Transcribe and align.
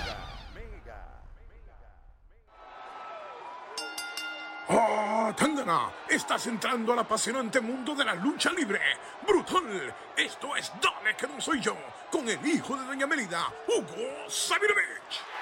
Estás 6.09 6.47
entrando 6.47 6.93
al 6.93 6.99
apasionante 6.99 7.61
mundo 7.61 7.93
de 7.93 8.03
la 8.03 8.15
lucha 8.15 8.51
libre. 8.51 8.79
¡Brutal! 9.27 9.93
Esto 10.17 10.55
es 10.55 10.71
Dale 10.81 11.15
que 11.15 11.27
no 11.27 11.39
soy 11.39 11.61
yo, 11.61 11.77
con 12.09 12.27
el 12.27 12.43
hijo 12.43 12.75
de 12.75 12.85
Doña 12.85 13.05
Melida, 13.05 13.53
Hugo 13.67 14.27
Sabinovich. 14.27 15.38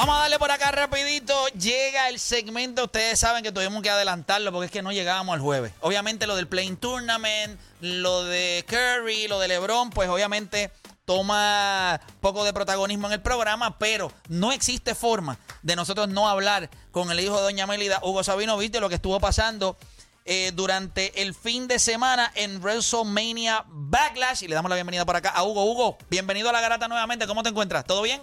Vamos 0.00 0.16
a 0.16 0.20
darle 0.20 0.38
por 0.38 0.50
acá 0.50 0.70
rapidito. 0.70 1.34
Llega 1.48 2.08
el 2.08 2.18
segmento. 2.18 2.84
Ustedes 2.84 3.18
saben 3.18 3.42
que 3.42 3.52
tuvimos 3.52 3.82
que 3.82 3.90
adelantarlo 3.90 4.50
porque 4.50 4.64
es 4.64 4.72
que 4.72 4.80
no 4.80 4.92
llegábamos 4.92 5.34
al 5.34 5.42
jueves. 5.42 5.74
Obviamente 5.82 6.26
lo 6.26 6.36
del 6.36 6.48
Playing 6.48 6.78
Tournament, 6.78 7.60
lo 7.82 8.24
de 8.24 8.64
Curry, 8.66 9.28
lo 9.28 9.38
de 9.38 9.48
LeBron, 9.48 9.90
pues 9.90 10.08
obviamente 10.08 10.70
toma 11.04 12.00
poco 12.22 12.44
de 12.44 12.54
protagonismo 12.54 13.08
en 13.08 13.12
el 13.12 13.20
programa, 13.20 13.78
pero 13.78 14.10
no 14.28 14.52
existe 14.52 14.94
forma 14.94 15.36
de 15.60 15.76
nosotros 15.76 16.08
no 16.08 16.30
hablar 16.30 16.70
con 16.92 17.10
el 17.10 17.20
hijo 17.20 17.36
de 17.36 17.42
Doña 17.42 17.66
Melida, 17.66 18.00
Hugo 18.02 18.24
Sabino, 18.24 18.56
viste 18.56 18.80
lo 18.80 18.88
que 18.88 18.94
estuvo 18.94 19.20
pasando 19.20 19.76
eh, 20.24 20.50
durante 20.54 21.20
el 21.20 21.34
fin 21.34 21.68
de 21.68 21.78
semana 21.78 22.32
en 22.36 22.62
WrestleMania 22.62 23.64
Backlash. 23.66 24.44
Y 24.44 24.48
le 24.48 24.54
damos 24.54 24.70
la 24.70 24.76
bienvenida 24.76 25.04
por 25.04 25.16
acá 25.16 25.28
a 25.28 25.44
Hugo. 25.44 25.70
Hugo, 25.70 25.98
bienvenido 26.08 26.48
a 26.48 26.52
la 26.52 26.62
garata 26.62 26.88
nuevamente. 26.88 27.26
¿Cómo 27.26 27.42
te 27.42 27.50
encuentras? 27.50 27.84
¿Todo 27.84 28.00
bien? 28.00 28.22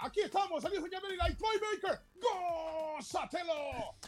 Aquí 0.00 0.20
estamos, 0.20 0.62
el 0.64 0.74
hijo 0.74 0.84
de 0.84 1.00
Melida 1.00 1.28
y 1.28 1.34
Troy 1.34 1.56
Baker. 1.58 2.00
¡Gózatelo! 2.96 3.52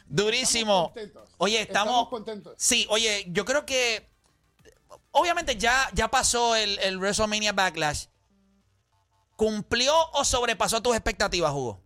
Durísimo. 0.06 0.92
Estamos. 0.94 1.30
Oye, 1.38 1.62
estamos, 1.62 1.88
Estamos 1.90 2.08
contentos. 2.08 2.54
Sí, 2.58 2.86
oye, 2.90 3.26
yo 3.28 3.44
creo 3.44 3.66
que 3.66 4.08
obviamente 5.10 5.56
ya, 5.56 5.90
ya 5.94 6.08
pasó 6.08 6.54
el, 6.54 6.78
el 6.78 6.98
WrestleMania 6.98 7.52
Backlash. 7.52 8.06
¿Cumplió 9.36 9.94
o 10.12 10.24
sobrepasó 10.24 10.82
tus 10.82 10.94
expectativas, 10.94 11.52
Hugo? 11.52 11.80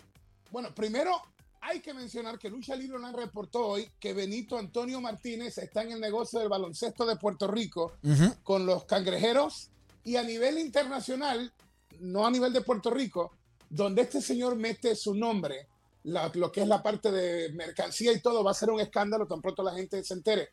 Bueno, 0.50 0.74
primero 0.74 1.22
hay 1.60 1.80
que 1.80 1.94
mencionar 1.94 2.38
que 2.38 2.50
Lucha 2.50 2.76
Libre 2.76 2.96
Online 2.96 3.16
reportó 3.16 3.66
hoy 3.66 3.90
que 3.98 4.12
Benito 4.12 4.58
Antonio 4.58 5.00
Martínez 5.00 5.56
está 5.58 5.82
en 5.82 5.92
el 5.92 6.00
negocio 6.00 6.40
del 6.40 6.48
baloncesto 6.48 7.06
de 7.06 7.16
Puerto 7.16 7.46
Rico 7.46 7.96
con 8.42 8.66
los 8.66 8.84
cangrejeros 8.84 9.70
y 10.04 10.16
a 10.16 10.22
nivel 10.22 10.58
internacional, 10.58 11.52
no 12.00 12.26
a 12.26 12.30
nivel 12.30 12.52
de 12.52 12.60
Puerto 12.60 12.90
Rico, 12.90 13.32
donde 13.74 14.02
este 14.02 14.22
señor 14.22 14.54
mete 14.54 14.94
su 14.94 15.14
nombre, 15.14 15.66
lo 16.04 16.52
que 16.52 16.62
es 16.62 16.68
la 16.68 16.80
parte 16.80 17.10
de 17.10 17.52
mercancía 17.54 18.12
y 18.12 18.20
todo, 18.20 18.44
va 18.44 18.52
a 18.52 18.54
ser 18.54 18.70
un 18.70 18.80
escándalo 18.80 19.26
tan 19.26 19.40
pronto 19.40 19.64
la 19.64 19.74
gente 19.74 20.02
se 20.04 20.14
entere. 20.14 20.50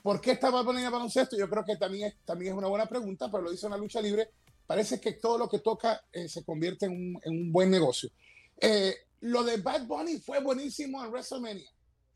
¿Por 0.00 0.20
qué 0.20 0.32
estaba 0.32 0.64
poniendo 0.64 0.90
baloncesto? 0.92 1.36
Yo 1.36 1.50
creo 1.50 1.64
que 1.64 1.76
también 1.76 2.08
es, 2.08 2.24
también 2.24 2.52
es 2.52 2.58
una 2.58 2.68
buena 2.68 2.86
pregunta, 2.86 3.28
pero 3.28 3.42
lo 3.42 3.52
hizo 3.52 3.66
en 3.66 3.80
lucha 3.80 4.00
libre. 4.00 4.30
Parece 4.66 5.00
que 5.00 5.14
todo 5.14 5.36
lo 5.36 5.48
que 5.48 5.58
toca 5.58 6.00
eh, 6.12 6.28
se 6.28 6.44
convierte 6.44 6.86
en 6.86 6.92
un, 6.92 7.20
en 7.24 7.32
un 7.32 7.52
buen 7.52 7.70
negocio. 7.70 8.08
Eh, 8.56 8.94
lo 9.22 9.42
de 9.42 9.56
Bad 9.56 9.86
Bunny 9.86 10.18
fue 10.20 10.40
buenísimo 10.40 11.04
en 11.04 11.10
WrestleMania, 11.10 11.70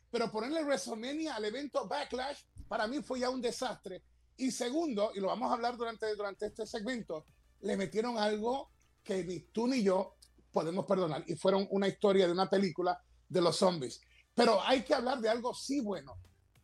pero 0.09 0.31
ponerle 0.31 0.63
WrestleMania 0.63 1.35
al 1.35 1.47
evento 1.47 1.89
Backlash 1.89 2.43
para 2.69 2.87
mí 2.87 3.03
fue 3.03 3.21
ya 3.21 3.29
un 3.29 3.43
desastre. 3.43 4.03
Y 4.37 4.53
segundo, 4.53 5.11
y 5.17 5.21
lo 5.21 5.27
vamos 5.27 5.51
a 5.51 5.55
hablar 5.55 5.77
durante, 5.77 6.15
durante 6.15 6.47
este 6.47 6.65
segmento, 6.65 7.27
le 7.63 7.77
metieron 7.77 8.19
algo 8.19 8.71
que 9.03 9.23
ni 9.25 9.41
tú 9.41 9.67
ni 9.67 9.83
yo 9.83 10.14
podemos 10.55 10.87
perdonar. 10.87 11.23
Y 11.27 11.35
fueron 11.35 11.67
una 11.71 11.89
historia 11.89 12.27
de 12.27 12.33
una 12.33 12.49
película 12.49 12.99
de 13.29 13.43
los 13.43 13.57
zombies. 13.57 14.01
Pero 14.35 14.63
hay 14.63 14.83
que 14.83 14.95
hablar 14.95 15.21
de 15.21 15.29
algo 15.29 15.53
sí 15.53 15.81
bueno, 15.81 16.17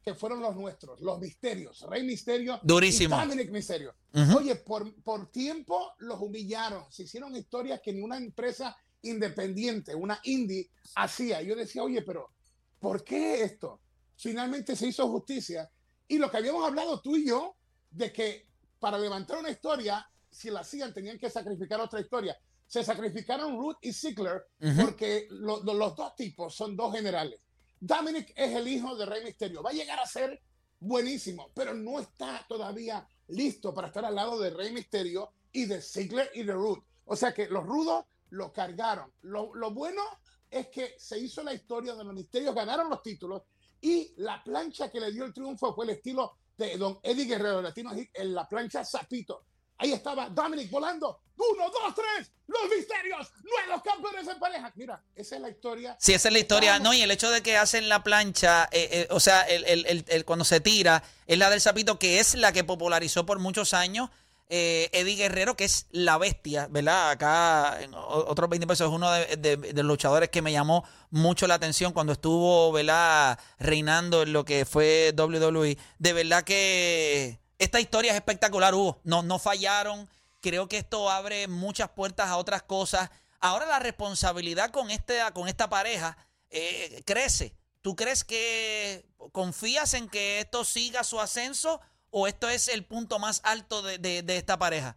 que 0.02 0.14
fueron 0.14 0.40
los 0.40 0.56
nuestros, 0.56 1.00
los 1.00 1.18
misterios. 1.18 1.82
Rey 1.82 2.04
Misterio 2.04 2.58
Durísimo. 2.62 3.16
y 3.16 3.20
Dominic 3.20 3.50
Misterio. 3.50 3.94
Ujú. 4.14 4.38
Oye, 4.38 4.54
por, 4.56 4.94
por 5.02 5.30
tiempo 5.30 5.92
los 5.98 6.20
humillaron. 6.20 6.84
Se 6.90 7.02
hicieron 7.02 7.36
historias 7.36 7.80
que 7.82 7.92
ni 7.92 8.00
una 8.00 8.16
empresa 8.16 8.74
independiente, 9.02 9.94
una 9.94 10.20
indie, 10.24 10.70
hacía. 10.94 11.42
Yo 11.42 11.54
decía, 11.56 11.82
oye, 11.82 12.02
pero 12.02 12.30
¿por 12.78 13.02
qué 13.04 13.42
esto? 13.42 13.80
Finalmente 14.16 14.76
se 14.76 14.86
hizo 14.86 15.08
justicia. 15.08 15.70
Y 16.08 16.18
lo 16.18 16.30
que 16.30 16.36
habíamos 16.38 16.66
hablado 16.66 17.00
tú 17.00 17.16
y 17.16 17.26
yo, 17.26 17.56
de 17.90 18.12
que 18.12 18.46
para 18.78 18.98
levantar 18.98 19.38
una 19.38 19.50
historia, 19.50 20.08
si 20.30 20.50
la 20.50 20.60
hacían, 20.60 20.94
tenían 20.94 21.18
que 21.18 21.28
sacrificar 21.28 21.80
otra 21.80 22.00
historia. 22.00 22.38
Se 22.70 22.84
sacrificaron 22.84 23.56
Ruth 23.58 23.78
y 23.80 23.92
Ziggler 23.92 24.44
porque 24.80 25.26
lo- 25.30 25.60
lo- 25.64 25.74
los 25.74 25.96
dos 25.96 26.14
tipos 26.14 26.54
son 26.54 26.76
dos 26.76 26.94
generales. 26.94 27.40
Dominic 27.80 28.32
es 28.36 28.54
el 28.54 28.68
hijo 28.68 28.94
de 28.94 29.06
Rey 29.06 29.24
Misterio. 29.24 29.60
Va 29.62 29.70
a 29.70 29.72
llegar 29.72 29.98
a 29.98 30.06
ser 30.06 30.40
buenísimo, 30.78 31.50
pero 31.52 31.74
no 31.74 31.98
está 31.98 32.44
todavía 32.48 33.04
listo 33.28 33.74
para 33.74 33.88
estar 33.88 34.04
al 34.04 34.14
lado 34.14 34.38
de 34.38 34.50
Rey 34.50 34.72
Misterio 34.72 35.32
y 35.50 35.64
de 35.66 35.82
Ziggler 35.82 36.30
y 36.34 36.44
de 36.44 36.52
Ruth. 36.52 36.78
O 37.06 37.16
sea 37.16 37.32
que 37.34 37.48
los 37.48 37.64
rudos 37.64 38.04
lo 38.30 38.52
cargaron. 38.52 39.12
Lo, 39.22 39.52
lo 39.54 39.72
bueno 39.72 40.02
es 40.48 40.68
que 40.68 40.94
se 40.96 41.18
hizo 41.18 41.42
la 41.42 41.52
historia 41.52 41.94
de 41.96 42.04
los 42.04 42.14
misterios, 42.14 42.54
ganaron 42.54 42.88
los 42.88 43.02
títulos 43.02 43.42
y 43.80 44.12
la 44.18 44.42
plancha 44.44 44.90
que 44.90 45.00
le 45.00 45.10
dio 45.10 45.24
el 45.24 45.32
triunfo 45.34 45.74
fue 45.74 45.86
el 45.86 45.90
estilo 45.90 46.36
de 46.56 46.76
don 46.76 47.00
Eddie 47.02 47.24
Guerrero, 47.24 47.60
Latino 47.62 47.90
en 48.14 48.34
la 48.34 48.46
plancha 48.48 48.84
Zapito. 48.84 49.44
Ahí 49.80 49.92
estaba 49.92 50.28
Dominic 50.28 50.70
volando. 50.70 51.20
Uno, 51.36 51.70
dos, 51.70 51.94
tres. 51.94 52.30
Los 52.46 52.60
misterios. 52.76 53.32
Nuevos 53.42 53.82
campeones 53.82 54.28
en 54.28 54.38
pareja. 54.38 54.70
Mira, 54.76 55.02
esa 55.16 55.36
es 55.36 55.40
la 55.42 55.48
historia. 55.48 55.96
Sí, 55.98 56.12
esa 56.12 56.28
es 56.28 56.32
la 56.34 56.38
historia. 56.38 56.78
No, 56.78 56.92
y 56.92 57.00
el 57.00 57.10
hecho 57.10 57.30
de 57.30 57.42
que 57.42 57.56
hacen 57.56 57.88
la 57.88 58.02
plancha, 58.04 58.68
eh, 58.72 58.88
eh, 58.92 59.08
o 59.10 59.20
sea, 59.20 59.42
el, 59.42 59.64
el- 59.64 60.04
el- 60.06 60.24
cuando 60.26 60.44
se 60.44 60.60
tira, 60.60 61.02
es 61.26 61.38
la 61.38 61.48
del 61.48 61.60
sapito, 61.62 61.98
que 61.98 62.20
es 62.20 62.34
la 62.34 62.52
que 62.52 62.62
popularizó 62.62 63.24
por 63.24 63.38
muchos 63.38 63.72
años 63.74 64.10
eh, 64.52 64.90
Eddie 64.92 65.14
Guerrero, 65.16 65.56
que 65.56 65.64
es 65.64 65.86
la 65.92 66.18
bestia, 66.18 66.66
¿verdad? 66.68 67.10
Acá, 67.12 67.78
en 67.80 67.94
otros 67.94 68.50
20 68.50 68.66
pesos, 68.66 68.88
es 68.88 68.92
uno 68.94 69.10
de, 69.12 69.36
de- 69.36 69.56
de 69.56 69.72
los 69.82 69.86
luchadores 69.92 70.28
que 70.28 70.42
me 70.42 70.52
llamó 70.52 70.84
mucho 71.10 71.46
la 71.46 71.54
atención 71.54 71.92
cuando 71.94 72.12
estuvo, 72.12 72.70
¿verdad? 72.72 73.38
Reinando 73.60 74.22
en 74.22 74.32
lo 74.34 74.44
que 74.44 74.66
fue 74.66 75.14
WWE. 75.16 75.78
De 75.98 76.12
verdad 76.12 76.42
que 76.44 77.38
esta 77.60 77.78
historia 77.80 78.10
es 78.10 78.16
espectacular, 78.16 78.74
Hugo. 78.74 79.00
No, 79.04 79.22
no 79.22 79.38
fallaron. 79.38 80.08
Creo 80.40 80.68
que 80.68 80.78
esto 80.78 81.10
abre 81.10 81.46
muchas 81.46 81.90
puertas 81.90 82.28
a 82.28 82.36
otras 82.38 82.62
cosas. 82.62 83.10
Ahora 83.38 83.66
la 83.66 83.78
responsabilidad 83.78 84.70
con, 84.70 84.90
este, 84.90 85.20
con 85.34 85.46
esta 85.48 85.68
pareja 85.70 86.16
eh, 86.50 87.02
crece. 87.06 87.54
¿Tú 87.82 87.94
crees 87.94 88.24
que 88.24 89.06
confías 89.32 89.94
en 89.94 90.08
que 90.08 90.40
esto 90.40 90.64
siga 90.64 91.04
su 91.04 91.20
ascenso 91.20 91.80
o 92.10 92.26
esto 92.26 92.48
es 92.48 92.68
el 92.68 92.84
punto 92.84 93.18
más 93.18 93.40
alto 93.44 93.82
de, 93.82 93.98
de- 93.98 94.22
de 94.22 94.36
esta 94.36 94.58
pareja? 94.58 94.96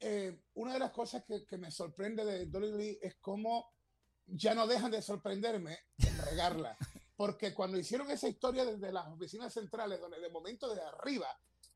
eh, 0.00 0.36
una 0.54 0.72
de 0.72 0.78
las 0.80 0.90
cosas 0.90 1.22
que, 1.24 1.44
que 1.46 1.56
me 1.58 1.70
sorprende 1.70 2.24
de 2.24 2.46
WWE 2.46 2.98
es 3.02 3.14
cómo 3.20 3.72
ya 4.26 4.52
no 4.54 4.66
dejan 4.66 4.90
de 4.90 5.00
sorprenderme 5.02 5.78
en 5.98 6.18
regarla. 6.18 6.76
Porque 7.16 7.54
cuando 7.54 7.78
hicieron 7.78 8.10
esa 8.10 8.28
historia 8.28 8.64
desde 8.64 8.90
las 8.92 9.06
oficinas 9.06 9.52
centrales, 9.52 10.00
donde 10.00 10.18
de 10.18 10.28
momento 10.30 10.68
desde 10.68 10.82
arriba 10.88 11.28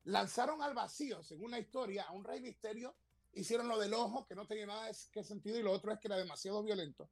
lanzaron 0.07 0.61
al 0.61 0.73
vacío, 0.73 1.21
según 1.21 1.51
la 1.51 1.59
historia, 1.59 2.03
a 2.03 2.13
un 2.13 2.23
rey 2.23 2.39
misterio, 2.39 2.95
hicieron 3.33 3.67
lo 3.67 3.77
del 3.77 3.93
ojo, 3.93 4.25
que 4.25 4.35
no 4.35 4.47
tenía 4.47 4.65
nada 4.65 4.87
de 4.87 5.23
sentido, 5.23 5.59
y 5.59 5.63
lo 5.63 5.71
otro 5.71 5.91
es 5.91 5.99
que 5.99 6.07
era 6.07 6.17
demasiado 6.17 6.63
violento. 6.63 7.09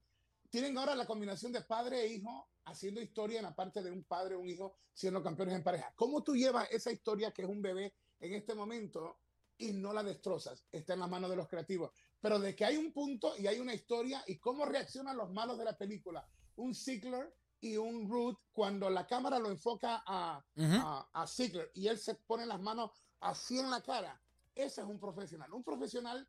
Tienen 0.49 0.77
ahora 0.77 0.95
la 0.95 1.05
combinación 1.05 1.51
de 1.51 1.61
padre 1.61 2.01
e 2.01 2.07
hijo 2.07 2.49
haciendo 2.63 3.01
historia 3.01 3.39
en 3.39 3.45
la 3.45 3.55
parte 3.55 3.83
de 3.83 3.91
un 3.91 4.05
padre 4.05 4.35
e 4.35 4.37
un 4.37 4.47
hijo 4.47 4.77
siendo 4.93 5.21
campeones 5.21 5.55
en 5.55 5.63
pareja. 5.63 5.91
¿Cómo 5.95 6.23
tú 6.23 6.35
llevas 6.35 6.71
esa 6.71 6.91
historia 6.91 7.31
que 7.31 7.41
es 7.41 7.49
un 7.49 7.61
bebé 7.61 7.93
en 8.21 8.33
este 8.33 8.55
momento 8.55 9.19
y 9.57 9.73
no 9.73 9.91
la 9.91 10.01
destrozas? 10.01 10.65
Está 10.71 10.93
en 10.93 11.01
las 11.01 11.09
manos 11.09 11.29
de 11.29 11.35
los 11.35 11.49
creativos. 11.49 11.91
Pero 12.21 12.39
de 12.39 12.55
que 12.55 12.63
hay 12.63 12.77
un 12.77 12.93
punto 12.93 13.37
y 13.37 13.47
hay 13.47 13.59
una 13.59 13.73
historia 13.73 14.23
y 14.25 14.37
cómo 14.37 14.65
reaccionan 14.65 15.17
los 15.17 15.31
malos 15.31 15.57
de 15.57 15.65
la 15.65 15.77
película. 15.77 16.25
Un 16.55 16.73
Ziggler 16.73 17.35
y 17.65 17.77
un 17.77 18.07
Ruth 18.09 18.37
cuando 18.53 18.89
la 18.89 19.07
cámara 19.07 19.39
lo 19.39 19.49
enfoca 19.49 20.03
a, 20.05 20.43
Ujú. 20.55 20.75
a, 20.75 21.09
a 21.13 21.27
Ziggler 21.27 21.71
y 21.73 21.87
él 21.87 21.97
se 21.97 22.13
pone 22.15 22.45
las 22.45 22.61
manos 22.61 22.91
así 23.21 23.57
en 23.59 23.69
la 23.71 23.81
cara. 23.81 24.21
Ese 24.53 24.81
es 24.81 24.87
un 24.87 24.99
profesional. 24.99 25.51
Un 25.51 25.63
profesional 25.63 26.27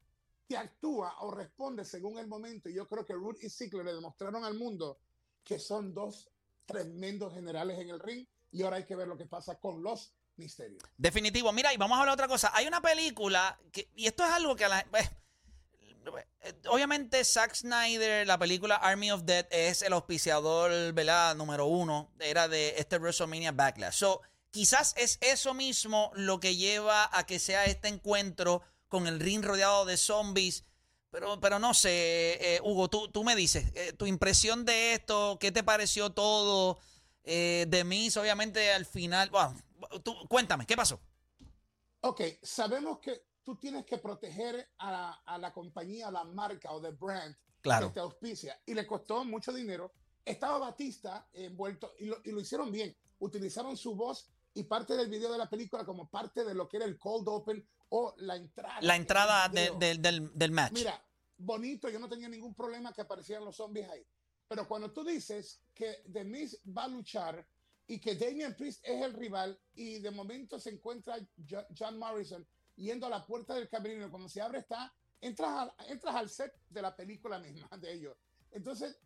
que 0.49 0.57
actúa 0.57 1.15
o 1.21 1.31
responde 1.31 1.85
según 1.85 2.19
el 2.19 2.27
momento. 2.27 2.69
Y 2.69 2.75
yo 2.75 2.87
creo 2.89 3.05
que 3.05 3.13
Ruth 3.13 3.37
y 3.43 3.51
Ziggler 3.51 3.85
le 3.85 3.95
demostraron 3.95 4.45
al 4.45 4.55
mundo 4.55 4.99
que 5.45 5.59
son 5.59 5.93
dos 5.93 6.31
tremendos 6.65 7.35
generales 7.35 7.79
en 7.79 7.91
el 7.91 8.01
ring. 8.01 8.27
Y 8.51 8.63
ahora 8.63 8.77
hay 8.77 8.85
que 8.87 8.97
ver 8.97 9.07
lo 9.07 9.17
que 9.17 9.27
pasa 9.27 9.59
con 9.61 9.83
los 9.83 10.15
misterio. 10.37 10.79
Definitivo. 10.97 11.53
Mira, 11.53 11.73
y 11.73 11.77
vamos 11.77 11.97
a 11.97 12.01
hablar 12.01 12.15
otra 12.15 12.29
cosa. 12.29 12.51
Hay 12.55 12.67
una 12.67 12.81
película, 12.81 13.59
que, 13.73 13.91
y 13.95 14.07
esto 14.07 14.25
es 14.25 14.31
algo 14.31 14.57
que 14.57 14.65
a 14.65 14.69
la... 14.69 14.81
eh, 14.93 15.11
Obviamente 16.69 17.25
Zack 17.25 17.55
Snyder, 17.55 18.27
la 18.27 18.39
película 18.39 18.77
Army 18.77 19.11
of 19.11 19.23
Dead 19.25 19.47
es 19.51 19.83
el 19.83 19.93
auspiciador, 19.93 20.93
¿verdad? 20.93 21.35
Número 21.35 21.67
uno, 21.67 22.13
era 22.21 22.49
de 22.49 22.75
este 22.79 22.99
WrestleMania 22.99 23.53
Backlash. 23.53 23.95
So, 23.95 24.23
quizás 24.51 24.95
es 24.97 25.19
eso 25.21 25.55
mismo 25.55 26.13
lo 26.15 26.41
que 26.41 26.57
lleva 26.57 27.11
a 27.13 27.27
que 27.27 27.39
sea 27.39 27.65
este 27.65 27.89
encuentro 27.89 28.63
con 28.89 29.07
el 29.07 29.21
ring 29.21 29.45
rodeado 29.45 29.85
de 29.85 29.97
zombies. 29.97 30.65
Pero, 31.11 31.41
pero 31.41 31.59
no 31.59 31.73
sé, 31.73 32.55
eh, 32.55 32.61
Hugo, 32.63 32.89
tú, 32.89 33.09
tú 33.09 33.25
me 33.25 33.35
dices, 33.37 33.73
eh, 33.75 33.93
tu 33.93 34.07
impresión 34.07 34.65
de 34.65 34.93
esto, 34.95 35.39
¿qué 35.41 35.51
te 35.51 35.63
pareció 35.63 36.11
todo? 36.11 36.79
Eh, 37.25 37.67
de 37.69 37.85
mí, 37.85 38.09
obviamente, 38.17 38.73
al 38.73 38.87
final, 38.87 39.31
tú, 40.03 40.15
cuéntame, 40.29 40.67
¿qué 40.67 40.77
pasó? 40.77 41.01
Ok, 42.01 42.21
sabemos 42.43 42.99
que 43.01 43.25
tú 43.47 43.55
tienes 43.57 43.87
que 43.87 43.99
proteger 43.99 44.69
a 44.79 44.91
la, 44.91 45.11
a 45.25 45.39
la 45.39 45.53
compañía, 45.53 46.09
a 46.09 46.11
la 46.11 46.25
marca 46.25 46.73
o 46.73 46.81
the 46.83 46.91
brand 46.91 47.33
Claro. 47.63 47.89
que 47.89 47.95
te 47.95 48.01
auspicia. 48.01 48.61
Y 48.67 48.75
le 48.75 48.85
costó 48.87 49.25
mucho 49.25 49.53
dinero. 49.53 49.93
Estaba 50.25 50.59
Batista 50.59 51.29
envuelto 51.33 51.95
y 52.01 52.07
lo, 52.07 52.19
y 52.25 52.33
lo 52.33 52.41
hicieron 52.41 52.73
bien. 52.73 52.97
Utilizaron 53.21 53.77
su 53.77 53.95
voz 53.95 54.29
y 54.55 54.65
parte 54.65 54.97
del 54.97 55.09
video 55.09 55.31
de 55.33 55.39
la 55.39 55.49
película 55.49 55.85
como 55.85 56.09
parte 56.11 56.45
de 56.45 56.55
lo 56.55 56.69
que 56.69 56.79
era 56.79 56.87
el 56.87 56.99
cold 56.99 57.29
open 57.29 57.65
o 57.91 58.15
la 58.19 58.35
entrada. 58.37 58.79
La 58.83 58.97
entrada 58.97 59.49
de- 59.49 59.71
del- 59.79 60.03
del, 60.03 60.31
del 60.37 60.51
match. 60.51 60.73
Mira, 60.73 61.01
bonito, 61.39 61.89
yo 61.89 61.99
no 62.01 62.09
tenía 62.09 62.29
ningún 62.29 62.55
problema 62.55 62.93
que 62.93 63.03
aparecieran 63.03 63.45
los 63.45 63.57
zombies 63.57 63.89
ahí. 63.89 64.05
Pero 64.49 64.67
cuando 64.67 64.93
tú 64.93 65.05
dices 65.05 65.61
que 65.73 66.03
The 66.13 66.25
Miz 66.25 66.61
va 66.77 66.85
a 66.85 66.89
luchar 66.89 67.47
y 67.87 68.01
que 68.01 68.17
Damian 68.17 68.55
Priest 68.57 68.81
es 68.85 69.03
el 69.03 69.13
rival 69.13 69.57
y 69.75 69.99
de 70.01 70.11
momento 70.11 70.59
se 70.59 70.71
encuentra 70.71 71.17
Jo- 71.49 71.67
John 71.77 71.97
Morrison 71.99 72.45
yendo 72.77 73.07
a 73.07 73.11
la 73.11 73.27
puerta 73.27 73.55
del 73.55 73.69
camerino, 73.69 74.11
cuando 74.11 74.29
se 74.29 74.41
abre 74.41 74.59
está, 74.61 74.93
entras 75.21 75.51
al, 75.51 75.75
entras 75.89 76.15
al 76.15 76.29
set 76.29 76.55
de 76.69 76.83
la 76.83 76.95
película 76.95 77.39
misma 77.39 77.69
de 77.79 77.93
ellos. 77.93 78.17
Entonces, 78.51 78.99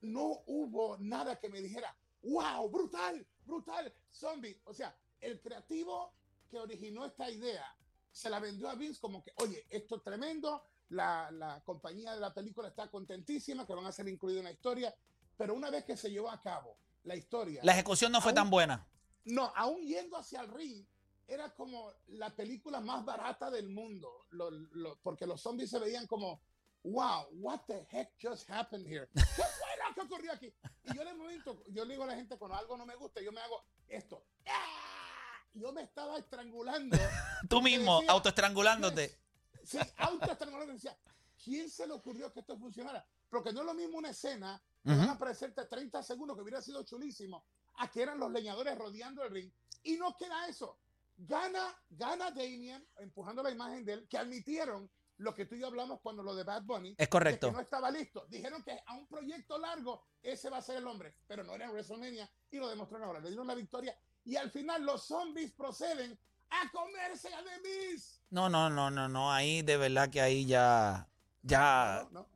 no 0.00 0.42
hubo 0.46 0.96
nada 0.98 1.38
que 1.38 1.48
me 1.48 1.60
dijera, 1.60 1.94
wow, 2.22 2.68
brutal, 2.70 3.26
brutal, 3.44 3.92
zombie. 4.10 4.60
O 4.64 4.72
sea, 4.72 4.96
el 5.20 5.40
creativo 5.40 6.12
que 6.50 6.58
originó 6.58 7.04
esta 7.04 7.30
idea 7.30 7.64
se 8.10 8.30
la 8.30 8.40
vendió 8.40 8.68
a 8.68 8.74
Vince 8.74 9.00
como 9.00 9.22
que, 9.22 9.32
oye, 9.36 9.66
esto 9.68 9.96
es 9.96 10.02
tremendo, 10.02 10.64
la, 10.90 11.30
la 11.30 11.60
compañía 11.64 12.14
de 12.14 12.20
la 12.20 12.32
película 12.32 12.68
está 12.68 12.90
contentísima, 12.90 13.66
que 13.66 13.74
van 13.74 13.86
a 13.86 13.92
ser 13.92 14.08
incluidos 14.08 14.40
en 14.40 14.44
la 14.46 14.52
historia, 14.52 14.94
pero 15.36 15.54
una 15.54 15.70
vez 15.70 15.84
que 15.84 15.96
se 15.96 16.10
llevó 16.10 16.30
a 16.30 16.40
cabo 16.40 16.78
la 17.04 17.14
historia, 17.16 17.60
La 17.64 17.72
ejecución 17.72 18.10
no 18.12 18.20
fue 18.20 18.30
Aún- 18.30 18.34
tan 18.36 18.50
buena. 18.50 18.88
no, 19.24 19.52
aún 19.54 19.82
yendo 19.82 20.16
hacia 20.16 20.40
el 20.40 20.48
ring, 20.48 20.84
era 21.28 21.54
como 21.54 21.92
la 22.08 22.34
película 22.34 22.80
más 22.80 23.04
barata 23.04 23.50
del 23.50 23.68
mundo, 23.68 24.26
lo- 24.30 24.50
lo- 24.50 24.98
porque 25.02 25.26
los 25.26 25.40
zombies 25.40 25.68
se 25.70 25.78
veían 25.78 26.06
como, 26.06 26.40
wow, 26.84 27.28
what 27.32 27.60
the 27.66 27.86
heck 27.90 28.10
just 28.20 28.48
happened 28.50 28.86
here? 28.86 29.08
¿Qué 29.14 29.20
fue 29.22 29.44
lo 29.86 29.94
que 29.94 30.00
ocurrió 30.00 30.32
aquí? 30.32 30.52
Y 30.84 30.94
yo 30.96 31.02
el 31.02 31.16
momento, 31.16 31.62
yo 31.68 31.84
le 31.84 31.92
digo 31.94 32.04
a 32.04 32.06
la 32.08 32.16
gente, 32.16 32.36
cuando 32.38 32.56
algo 32.56 32.76
no 32.78 32.86
me 32.86 32.96
gusta, 32.96 33.20
yo 33.20 33.30
me 33.30 33.40
hago 33.40 33.62
esto. 33.88 34.24
¡Ah! 34.46 35.44
Yo 35.52 35.72
me 35.72 35.82
estaba 35.82 36.18
estrangulando. 36.18 36.96
Tú 37.48 37.60
mismo, 37.60 37.96
decía, 38.00 38.12
autoestrangulándote. 38.12 39.18
Sí, 39.64 39.78
autoestrangulando. 39.98 40.72
Decía, 40.74 40.96
¿quién 41.44 41.68
se 41.68 41.86
le 41.86 41.92
ocurrió 41.94 42.32
que 42.32 42.40
esto 42.40 42.56
funcionara? 42.56 43.04
Porque 43.28 43.52
no 43.52 43.60
es 43.60 43.66
lo 43.66 43.74
mismo 43.74 43.98
una 43.98 44.10
escena 44.10 44.62
que 44.84 44.90
Ujú. 44.92 45.00
van 45.00 45.08
a 45.10 45.12
aparecerte 45.12 45.64
30 45.66 46.02
segundos, 46.02 46.36
que 46.36 46.42
hubiera 46.42 46.62
sido 46.62 46.82
chulísimo, 46.84 47.44
a 47.76 47.90
que 47.90 48.02
eran 48.02 48.18
los 48.18 48.30
leñadores 48.30 48.78
rodeando 48.78 49.22
el 49.24 49.30
ring. 49.30 49.50
Y 49.82 49.96
no 49.96 50.16
queda 50.16 50.46
eso. 50.48 50.78
Gana, 51.20 51.76
gana 51.90 52.30
Damien, 52.30 52.86
empujando 52.98 53.42
la 53.42 53.50
imagen 53.50 53.84
de 53.84 53.94
él, 53.94 54.08
que 54.08 54.16
admitieron 54.16 54.88
lo 55.16 55.34
que 55.34 55.46
tú 55.46 55.56
y 55.56 55.60
yo 55.60 55.66
hablamos 55.66 56.00
cuando 56.00 56.22
lo 56.22 56.34
de 56.34 56.44
Bad 56.44 56.62
Bunny. 56.62 56.94
Es 56.96 57.08
correcto. 57.08 57.48
que 57.48 57.52
no 57.52 57.60
estaba 57.60 57.90
listo. 57.90 58.24
Dijeron 58.28 58.62
que 58.62 58.78
a 58.86 58.94
un 58.94 59.08
proyecto 59.08 59.58
largo 59.58 60.04
ese 60.22 60.48
va 60.48 60.58
a 60.58 60.62
ser 60.62 60.76
el 60.76 60.86
hombre, 60.86 61.16
pero 61.26 61.42
no 61.42 61.54
era 61.54 61.64
en 61.64 61.72
WrestleMania 61.72 62.30
y 62.52 62.58
lo 62.58 62.68
demostraron 62.68 63.08
ahora. 63.08 63.20
Le 63.20 63.28
dieron 63.28 63.48
la 63.48 63.56
victoria 63.56 63.98
y 64.24 64.36
al 64.36 64.50
final 64.50 64.84
los 64.84 65.06
zombies 65.06 65.52
proceden 65.52 66.16
a 66.50 66.70
comerse 66.70 67.34
a 67.34 67.42
The 67.42 67.60
Miz. 67.92 68.22
No, 68.30 68.48
no, 68.48 68.70
no, 68.70 68.90
no, 68.92 69.08
no. 69.08 69.32
Ahí 69.32 69.62
de 69.62 69.76
verdad 69.76 70.08
que 70.08 70.20
ahí 70.20 70.46
ya. 70.46 71.08
Ya. 71.42 72.06
No, 72.12 72.20
no. 72.20 72.28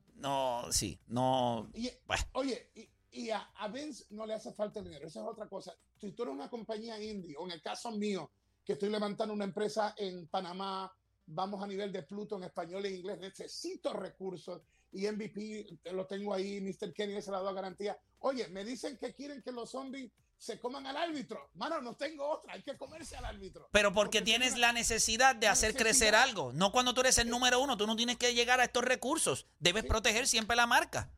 No, 0.64 0.72
sí. 0.72 1.00
No. 1.06 1.70
Y, 1.74 1.88
Bueno. 2.06 2.24
Oye, 2.32 2.70
y, 2.74 2.90
y 3.12 3.30
a, 3.30 3.40
a 3.56 3.68
Vince 3.68 4.06
no 4.10 4.26
le 4.26 4.34
hace 4.34 4.52
falta 4.52 4.80
el 4.80 4.86
dinero, 4.86 5.06
esa 5.06 5.20
es 5.20 5.26
otra 5.26 5.48
cosa. 5.48 5.72
Si 5.96 6.12
tú 6.12 6.22
eres 6.22 6.34
una 6.34 6.48
compañía 6.50 7.00
indie, 7.00 7.36
o 7.36 7.44
en 7.44 7.52
el 7.52 7.62
caso 7.62 7.90
mío, 7.92 8.30
que 8.64 8.74
estoy 8.74 8.90
levantando 8.90 9.34
una 9.34 9.44
empresa 9.44 9.94
en 9.96 10.28
Panamá, 10.28 10.92
vamos 11.26 11.62
a 11.62 11.66
nivel 11.66 11.92
de 11.92 12.02
Pluto 12.02 12.36
en 12.36 12.44
español 12.44 12.84
e 12.86 12.90
inglés, 12.90 13.18
necesito 13.18 13.92
recursos 13.92 14.62
y 14.92 15.06
MVP 15.10 15.78
lo 15.92 16.06
tengo 16.06 16.34
ahí, 16.34 16.60
Mr. 16.60 16.92
Kenny 16.92 17.20
se 17.22 17.30
la 17.30 17.40
da 17.40 17.52
garantía. 17.52 17.98
Oye, 18.18 18.48
me 18.48 18.64
dicen 18.64 18.98
que 18.98 19.14
quieren 19.14 19.42
que 19.42 19.50
los 19.52 19.70
zombies 19.70 20.12
se 20.36 20.58
coman 20.58 20.86
al 20.86 20.96
árbitro. 20.96 21.50
Mano, 21.54 21.80
no 21.80 21.94
tengo 21.96 22.28
otra, 22.28 22.54
hay 22.54 22.62
que 22.62 22.76
comerse 22.76 23.16
al 23.16 23.24
árbitro. 23.24 23.68
Pero 23.72 23.92
porque 23.92 24.18
Porque 24.18 24.22
tienes 24.22 24.48
tiene 24.50 24.60
la 24.60 24.72
necesidad 24.72 25.34
de 25.36 25.46
hacer 25.46 25.68
necesidad. 25.72 25.84
crecer 25.86 26.14
algo. 26.16 26.52
No 26.52 26.72
cuando 26.72 26.92
tú 26.94 27.00
eres 27.00 27.16
el 27.18 27.28
número 27.30 27.60
uno. 27.60 27.76
Tú 27.76 27.86
no 27.86 27.94
tienes 27.96 28.16
que 28.18 28.34
llegar 28.34 28.60
a 28.60 28.64
estos 28.64 28.84
recursos. 28.84 29.46
Debes 29.60 29.82
Sí. 29.84 29.88
proteger 29.88 30.26
siempre 30.26 30.56
la 30.56 30.66
marca. 30.66 31.10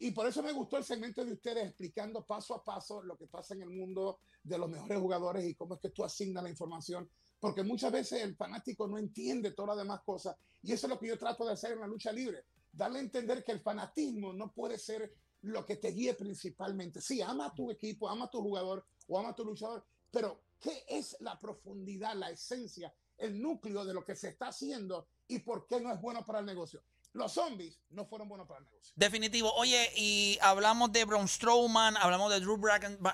Y 0.00 0.12
por 0.12 0.26
eso 0.26 0.42
me 0.42 0.52
gustó 0.52 0.76
el 0.76 0.84
segmento 0.84 1.24
de 1.24 1.32
ustedes 1.32 1.66
explicando 1.66 2.24
paso 2.24 2.54
a 2.54 2.64
paso 2.64 3.02
lo 3.02 3.16
que 3.16 3.26
pasa 3.26 3.54
en 3.54 3.62
el 3.62 3.70
mundo 3.70 4.20
de 4.42 4.56
los 4.56 4.70
mejores 4.70 4.98
jugadores 4.98 5.44
y 5.44 5.54
cómo 5.54 5.74
es 5.74 5.80
que 5.80 5.90
tú 5.90 6.04
asignas 6.04 6.42
la 6.42 6.50
información. 6.50 7.10
Porque 7.40 7.62
muchas 7.62 7.90
veces 7.90 8.22
el 8.22 8.36
fanático 8.36 8.86
no 8.86 8.98
entiende 8.98 9.52
todas 9.52 9.76
las 9.76 9.84
demás 9.84 10.02
cosas. 10.02 10.36
Y 10.62 10.72
eso 10.72 10.86
es 10.86 10.90
lo 10.90 10.98
que 10.98 11.08
yo 11.08 11.18
trato 11.18 11.44
de 11.44 11.52
hacer 11.52 11.72
en 11.72 11.80
la 11.80 11.86
lucha 11.86 12.12
libre. 12.12 12.44
Darle 12.72 12.98
a 12.98 13.02
entender 13.02 13.44
que 13.44 13.52
el 13.52 13.60
fanatismo 13.60 14.32
no 14.32 14.52
puede 14.52 14.78
ser 14.78 15.12
lo 15.42 15.64
que 15.64 15.76
te 15.76 15.90
guíe 15.90 16.14
principalmente. 16.14 17.00
Sí, 17.00 17.20
ama 17.20 17.46
a 17.46 17.54
tu 17.54 17.70
equipo, 17.70 18.08
ama 18.08 18.26
a 18.26 18.30
tu 18.30 18.40
jugador 18.40 18.84
o 19.06 19.18
ama 19.18 19.30
a 19.30 19.34
tu 19.34 19.44
luchador, 19.44 19.84
pero 20.10 20.42
¿qué 20.60 20.84
es 20.88 21.16
la 21.20 21.38
profundidad, 21.38 22.14
la 22.14 22.30
esencia, 22.30 22.92
el 23.16 23.40
núcleo 23.40 23.84
de 23.84 23.94
lo 23.94 24.04
que 24.04 24.16
se 24.16 24.28
está 24.28 24.48
haciendo 24.48 25.08
y 25.26 25.40
por 25.40 25.66
qué 25.66 25.80
no 25.80 25.92
es 25.92 26.00
bueno 26.00 26.24
para 26.24 26.40
el 26.40 26.46
negocio? 26.46 26.82
Los 27.12 27.32
zombies 27.32 27.80
no 27.90 28.04
fueron 28.06 28.28
buenos 28.28 28.46
para 28.46 28.60
el 28.60 28.66
negocio. 28.66 28.92
Definitivo. 28.96 29.52
Oye, 29.54 29.90
y 29.96 30.38
hablamos 30.40 30.92
de 30.92 31.04
Braun 31.04 31.26
Strowman, 31.26 31.96
hablamos 31.96 32.30
de 32.30 32.40
Drew 32.40 32.60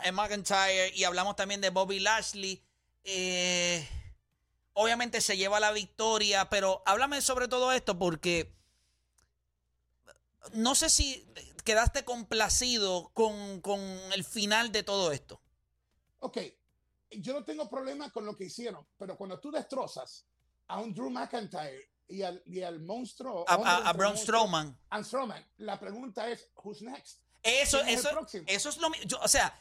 eh, 0.05 0.13
McIntyre 0.13 0.91
y 0.95 1.05
hablamos 1.05 1.37
también 1.37 1.61
de 1.61 1.71
Bobby 1.71 2.01
Lashley. 2.01 2.63
Eh, 3.05 3.87
obviamente 4.73 5.21
se 5.21 5.37
lleva 5.37 5.61
la 5.61 5.73
victoria, 5.73 6.51
pero 6.51 6.83
háblame 6.87 7.21
sobre 7.23 7.49
todo 7.49 7.73
esto 7.73 7.99
porque 7.99 8.55
no 10.53 10.75
sé 10.75 10.91
si 10.91 11.27
quedaste 11.65 12.05
complacido 12.05 13.11
con, 13.15 13.61
con 13.61 13.81
el 13.81 14.25
final 14.25 14.73
de 14.73 14.83
todo 14.83 15.13
esto. 15.13 15.41
Ok, 16.19 16.39
yo 17.11 17.33
no 17.33 17.45
tengo 17.45 17.69
problema 17.69 18.11
con 18.11 18.27
lo 18.27 18.37
que 18.37 18.45
hicieron, 18.45 18.87
pero 18.99 19.17
cuando 19.17 19.41
tú 19.41 19.51
destrozas 19.51 20.27
a 20.67 20.81
un 20.81 20.93
Drew 20.93 21.11
McIntyre 21.11 21.94
y 22.09 22.23
al, 22.23 22.43
y 22.47 22.63
al 22.63 22.81
monstruo. 22.81 23.45
A, 23.49 23.55
a- 23.55 23.89
a 23.89 23.93
Braun 23.93 24.17
Strowman. 24.17 24.79
Strowman, 25.03 25.45
la 25.59 25.79
pregunta 25.79 26.29
es: 26.31 26.49
¿Who's 26.63 26.83
next? 26.83 27.21
Eso, 27.43 27.79
¿Quién 27.83 27.99
es 27.99 28.05
el 28.05 28.11
eso, 28.11 28.43
eso 28.47 28.69
es 28.71 28.77
lo 28.79 28.91
mismo. 28.91 29.19
O 29.23 29.29
sea, 29.29 29.55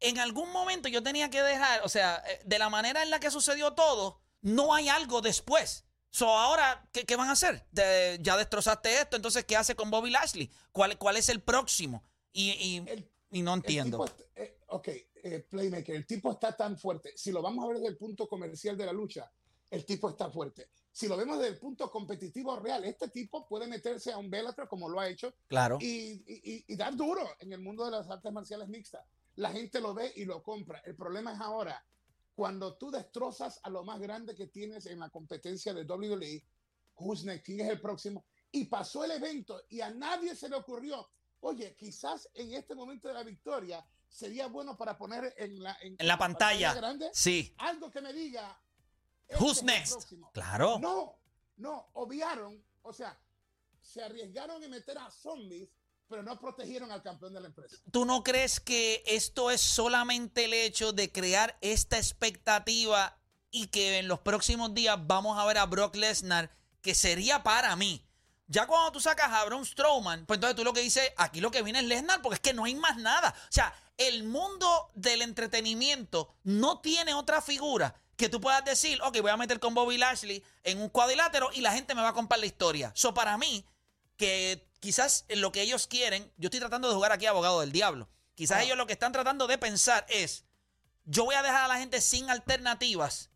en 0.00 0.18
algún 0.18 0.50
momento 0.52 0.88
yo 0.88 1.02
tenía 1.02 1.30
que 1.30 1.42
dejar, 1.42 1.82
o 1.84 1.88
sea, 1.88 2.22
eh, 2.26 2.40
de 2.44 2.58
la 2.58 2.68
manera 2.68 3.02
en 3.02 3.10
la 3.10 3.20
que 3.20 3.30
sucedió 3.30 3.72
todo, 3.74 4.20
no 4.42 4.74
hay 4.74 4.88
algo 4.88 5.20
después. 5.20 5.84
So, 6.10 6.28
ahora, 6.28 6.88
¿qué, 6.92 7.04
qué 7.04 7.16
van 7.16 7.28
a 7.28 7.32
hacer? 7.32 7.66
De- 7.70 8.18
ya 8.22 8.36
destrozaste 8.36 9.00
esto, 9.00 9.16
entonces, 9.16 9.44
¿qué 9.44 9.56
hace 9.56 9.74
con 9.76 9.90
Bobby 9.90 10.10
Lashley? 10.10 10.50
¿Cuál, 10.72 10.96
cuál 10.98 11.16
es 11.16 11.28
el 11.28 11.40
próximo? 11.42 12.02
Y, 12.32 12.50
y- 12.52 12.76
El- 12.88 13.10
y 13.30 13.42
no 13.42 13.54
entiendo. 13.54 14.04
tipo 14.04 14.22
eh, 14.36 14.58
ok, 14.68 14.88
eh, 14.88 15.46
Playmaker, 15.50 15.94
el 15.94 16.06
tipo 16.06 16.32
está 16.32 16.56
tan 16.56 16.78
fuerte. 16.78 17.12
Si 17.16 17.30
lo 17.30 17.42
vamos 17.42 17.62
a 17.64 17.68
ver 17.68 17.76
desde 17.76 17.88
el 17.90 17.96
punto 17.98 18.26
comercial 18.26 18.76
de 18.76 18.86
la 18.86 18.92
lucha, 18.92 19.30
el 19.70 19.84
tipo 19.84 20.08
está 20.08 20.30
fuerte. 20.30 20.70
Si 20.98 21.06
lo 21.06 21.16
vemos 21.16 21.38
desde 21.38 21.52
el 21.52 21.58
punto 21.60 21.88
competitivo 21.92 22.58
real, 22.58 22.82
este 22.84 23.06
tipo 23.06 23.46
puede 23.46 23.68
meterse 23.68 24.10
a 24.12 24.18
un 24.18 24.28
Bellator 24.28 24.66
como 24.66 24.88
lo 24.88 24.98
ha 24.98 25.08
hecho 25.08 25.32
Claro. 25.46 25.78
y, 25.80 26.24
y- 26.26 26.64
y- 26.66 26.74
dar 26.74 26.96
duro 26.96 27.24
en 27.38 27.52
el 27.52 27.60
mundo 27.60 27.84
de 27.84 27.92
las 27.92 28.10
artes 28.10 28.32
marciales 28.32 28.66
mixtas. 28.66 29.06
La 29.36 29.52
gente 29.52 29.80
lo 29.80 29.94
ve 29.94 30.12
y 30.16 30.24
lo 30.24 30.42
compra. 30.42 30.80
El 30.84 30.96
problema 30.96 31.32
es 31.34 31.40
ahora, 31.40 31.86
cuando 32.34 32.76
tú 32.76 32.90
destrozas 32.90 33.60
a 33.62 33.70
lo 33.70 33.84
más 33.84 34.00
grande 34.00 34.34
que 34.34 34.48
tienes 34.48 34.86
en 34.86 34.98
la 34.98 35.08
competencia 35.08 35.72
de 35.72 35.84
WWE, 35.84 36.42
who's 36.96 37.22
next? 37.22 37.46
¿quién 37.46 37.60
es 37.60 37.68
el 37.70 37.80
próximo? 37.80 38.24
Y 38.50 38.64
pasó 38.64 39.04
el 39.04 39.12
evento 39.12 39.62
y 39.68 39.80
a 39.82 39.90
nadie 39.90 40.34
se 40.34 40.48
le 40.48 40.56
ocurrió, 40.56 41.08
oye, 41.42 41.76
quizás 41.76 42.28
en 42.34 42.54
este 42.54 42.74
momento 42.74 43.06
de 43.06 43.14
la 43.14 43.22
victoria 43.22 43.86
sería 44.08 44.48
bueno 44.48 44.76
para 44.76 44.98
poner 44.98 45.32
en 45.36 45.62
la, 45.62 45.78
En 45.80 45.96
la 46.00 46.18
pantalla. 46.18 46.74
grande 46.74 47.08
Sí. 47.12 47.54
algo 47.58 47.88
que 47.88 48.00
me 48.00 48.12
diga. 48.12 48.60
Este 49.28 49.44
Who's 49.44 49.62
next? 49.62 50.12
Claro. 50.32 50.78
No, 50.78 51.18
no, 51.56 51.90
obviaron, 51.94 52.64
o 52.82 52.92
sea, 52.92 53.18
se 53.80 54.02
arriesgaron 54.02 54.62
en 54.62 54.70
meter 54.70 54.98
a 54.98 55.10
zombies 55.10 55.68
pero 56.08 56.22
no 56.22 56.38
protegieron 56.40 56.90
al 56.90 57.02
campeón 57.02 57.34
de 57.34 57.40
la 57.40 57.48
empresa. 57.48 57.76
¿Tú 57.90 58.04
no 58.04 58.24
crees 58.24 58.60
que 58.60 59.02
esto 59.06 59.50
es 59.50 59.60
solamente 59.60 60.46
el 60.46 60.54
hecho 60.54 60.92
de 60.92 61.12
crear 61.12 61.58
esta 61.60 61.98
expectativa 61.98 63.18
y 63.50 63.68
que 63.68 63.98
en 63.98 64.08
los 64.08 64.20
próximos 64.20 64.74
días 64.74 64.98
vamos 65.06 65.38
a 65.38 65.44
ver 65.44 65.58
a 65.58 65.66
Brock 65.66 65.94
Lesnar, 65.96 66.50
que 66.80 66.94
sería 66.94 67.42
para 67.42 67.76
mí? 67.76 68.04
Ya 68.46 68.66
cuando 68.66 68.92
tú 68.92 69.00
sacas 69.00 69.30
a 69.30 69.44
Braun 69.44 69.66
Strowman, 69.66 70.24
pues 70.24 70.38
entonces 70.38 70.56
tú 70.56 70.64
lo 70.64 70.72
que 70.72 70.80
dices, 70.80 71.12
aquí 71.18 71.42
lo 71.42 71.50
que 71.50 71.62
viene 71.62 71.80
es 71.80 71.84
Lesnar, 71.84 72.22
porque 72.22 72.36
es 72.36 72.40
que 72.40 72.54
no 72.54 72.64
hay 72.64 72.74
más 72.74 72.96
nada. 72.96 73.34
O 73.42 73.52
sea, 73.52 73.74
el 73.98 74.24
mundo 74.24 74.90
del 74.94 75.20
entretenimiento 75.20 76.34
no 76.44 76.80
tiene 76.80 77.12
otra 77.12 77.42
figura 77.42 77.94
que 78.18 78.28
tú 78.28 78.40
puedas 78.40 78.64
decir, 78.64 79.00
ok, 79.02 79.20
voy 79.20 79.30
a 79.30 79.36
meter 79.36 79.60
con 79.60 79.74
Bobby 79.74 79.96
Lashley 79.96 80.44
en 80.64 80.80
un 80.80 80.88
cuadrilátero 80.88 81.50
y 81.54 81.60
la 81.60 81.72
gente 81.72 81.94
me 81.94 82.02
va 82.02 82.08
a 82.08 82.12
comprar 82.12 82.40
la 82.40 82.46
historia. 82.46 82.92
Eso 82.94 83.14
para 83.14 83.38
mí, 83.38 83.64
que 84.16 84.68
quizás 84.80 85.24
lo 85.28 85.52
que 85.52 85.62
ellos 85.62 85.86
quieren, 85.86 86.30
yo 86.36 86.48
estoy 86.48 86.58
tratando 86.58 86.88
de 86.88 86.94
jugar 86.96 87.12
aquí 87.12 87.26
abogado 87.26 87.60
del 87.60 87.70
diablo. 87.70 88.08
Quizás 88.34 88.64
ellos 88.64 88.76
lo 88.76 88.88
que 88.88 88.92
están 88.92 89.12
tratando 89.12 89.46
de 89.46 89.56
pensar 89.56 90.04
es, 90.08 90.44
yo 91.04 91.24
voy 91.24 91.36
a 91.36 91.44
dejar 91.44 91.62
a 91.62 91.68
la 91.68 91.78
gente 91.78 92.00
sin 92.00 92.28
alternativas, 92.28 93.30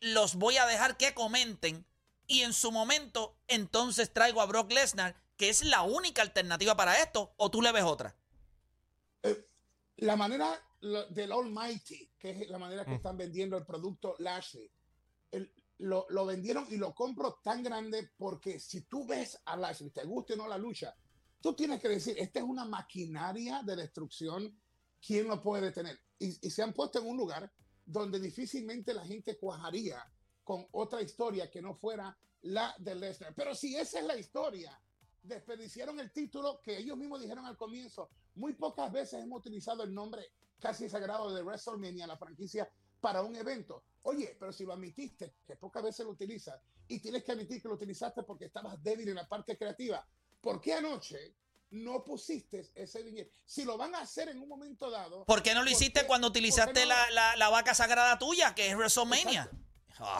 los 0.00 0.34
voy 0.36 0.56
a 0.56 0.64
dejar 0.64 0.96
que 0.96 1.12
comenten 1.12 1.84
y 2.26 2.40
en 2.40 2.54
su 2.54 2.72
momento 2.72 3.36
entonces 3.48 4.10
traigo 4.10 4.40
a 4.40 4.46
Brock 4.46 4.72
Lesnar, 4.72 5.14
que 5.36 5.50
es 5.50 5.62
la 5.62 5.82
única 5.82 6.22
alternativa 6.22 6.74
para 6.74 7.02
esto, 7.02 7.34
o 7.36 7.50
tú 7.50 7.60
le 7.60 7.70
ves 7.70 7.84
otra. 7.84 8.16
Eh, 9.24 9.46
la 9.98 10.16
manera 10.16 10.58
del 10.80 11.32
Almighty, 11.32 12.10
que 12.18 12.30
es 12.30 12.48
la 12.48 12.58
manera 12.58 12.84
que 12.84 12.92
mm. 12.92 12.94
están 12.94 13.16
vendiendo 13.16 13.56
el 13.56 13.66
producto 13.66 14.14
Lashley, 14.18 14.70
lo, 15.78 16.06
lo, 16.10 16.26
vendieron 16.26 16.66
y 16.70 16.76
lo 16.76 16.94
compro 16.94 17.40
tan 17.42 17.62
grande 17.62 18.10
porque 18.16 18.58
si 18.58 18.82
tú 18.82 19.06
ves 19.06 19.40
a 19.44 19.56
Lashley, 19.56 19.90
te 19.90 20.04
guste 20.04 20.34
o 20.34 20.36
no 20.36 20.48
la 20.48 20.58
lucha, 20.58 20.94
tú 21.40 21.54
tienes 21.54 21.80
que 21.80 21.88
decir, 21.88 22.16
esta 22.18 22.40
es 22.40 22.44
una 22.44 22.64
maquinaria 22.64 23.62
de 23.62 23.76
destrucción, 23.76 24.60
¿quién 25.04 25.28
lo 25.28 25.40
puede 25.40 25.66
detener? 25.66 25.98
Y, 26.18 26.46
y 26.46 26.50
se 26.50 26.62
han 26.62 26.72
puesto 26.72 26.98
en 26.98 27.06
un 27.06 27.16
lugar 27.16 27.50
donde 27.84 28.20
difícilmente 28.20 28.94
la 28.94 29.04
gente 29.04 29.38
cuajaría 29.38 30.04
con 30.44 30.66
otra 30.72 31.02
historia 31.02 31.50
que 31.50 31.62
no 31.62 31.74
fuera 31.74 32.16
la 32.42 32.74
de 32.78 32.94
Lesnar. 32.94 33.34
Pero 33.34 33.54
si 33.54 33.76
esa 33.76 34.00
es 34.00 34.04
la 34.06 34.16
historia, 34.16 34.78
desperdiciaron 35.22 35.98
el 36.00 36.12
título 36.12 36.60
que 36.62 36.78
ellos 36.78 36.96
mismos 36.96 37.20
dijeron 37.20 37.46
al 37.46 37.56
comienzo. 37.56 38.10
Muy 38.34 38.54
pocas 38.54 38.90
veces 38.92 39.22
hemos 39.22 39.40
utilizado 39.40 39.82
el 39.82 39.94
nombre 39.94 40.32
casi 40.58 40.88
sagrado 40.88 41.32
de 41.34 41.42
WrestleMania, 41.42 42.06
la 42.06 42.16
franquicia, 42.16 42.70
para 43.00 43.22
un 43.22 43.34
evento. 43.34 43.84
Oye, 44.02 44.36
pero 44.38 44.52
si 44.52 44.64
lo 44.64 44.72
admitiste, 44.72 45.34
que 45.46 45.56
pocas 45.56 45.82
veces 45.82 46.04
lo 46.04 46.12
utilizas, 46.12 46.60
y 46.86 47.00
tienes 47.00 47.24
que 47.24 47.32
admitir 47.32 47.62
que 47.62 47.68
lo 47.68 47.74
utilizaste 47.74 48.22
porque 48.22 48.46
estabas 48.46 48.82
débil 48.82 49.08
en 49.08 49.14
la 49.16 49.28
parte 49.28 49.56
creativa, 49.56 50.06
¿por 50.40 50.60
qué 50.60 50.74
anoche 50.74 51.36
no 51.70 52.02
pusiste 52.04 52.70
ese 52.74 53.02
billete? 53.02 53.32
Si 53.44 53.64
lo 53.64 53.78
van 53.78 53.94
a 53.94 54.00
hacer 54.00 54.28
en 54.28 54.40
un 54.40 54.48
momento 54.48 54.90
dado. 54.90 55.24
¿Por 55.24 55.42
qué 55.42 55.54
no 55.54 55.62
lo 55.62 55.70
hiciste 55.70 56.06
cuando 56.06 56.28
utilizaste 56.28 56.86
la, 56.86 57.36
la, 57.36 57.48
vaca 57.48 57.74
sagrada 57.74 58.18
tuya, 58.18 58.54
que 58.54 58.68
es 58.68 58.76
WrestleMania? 58.76 59.50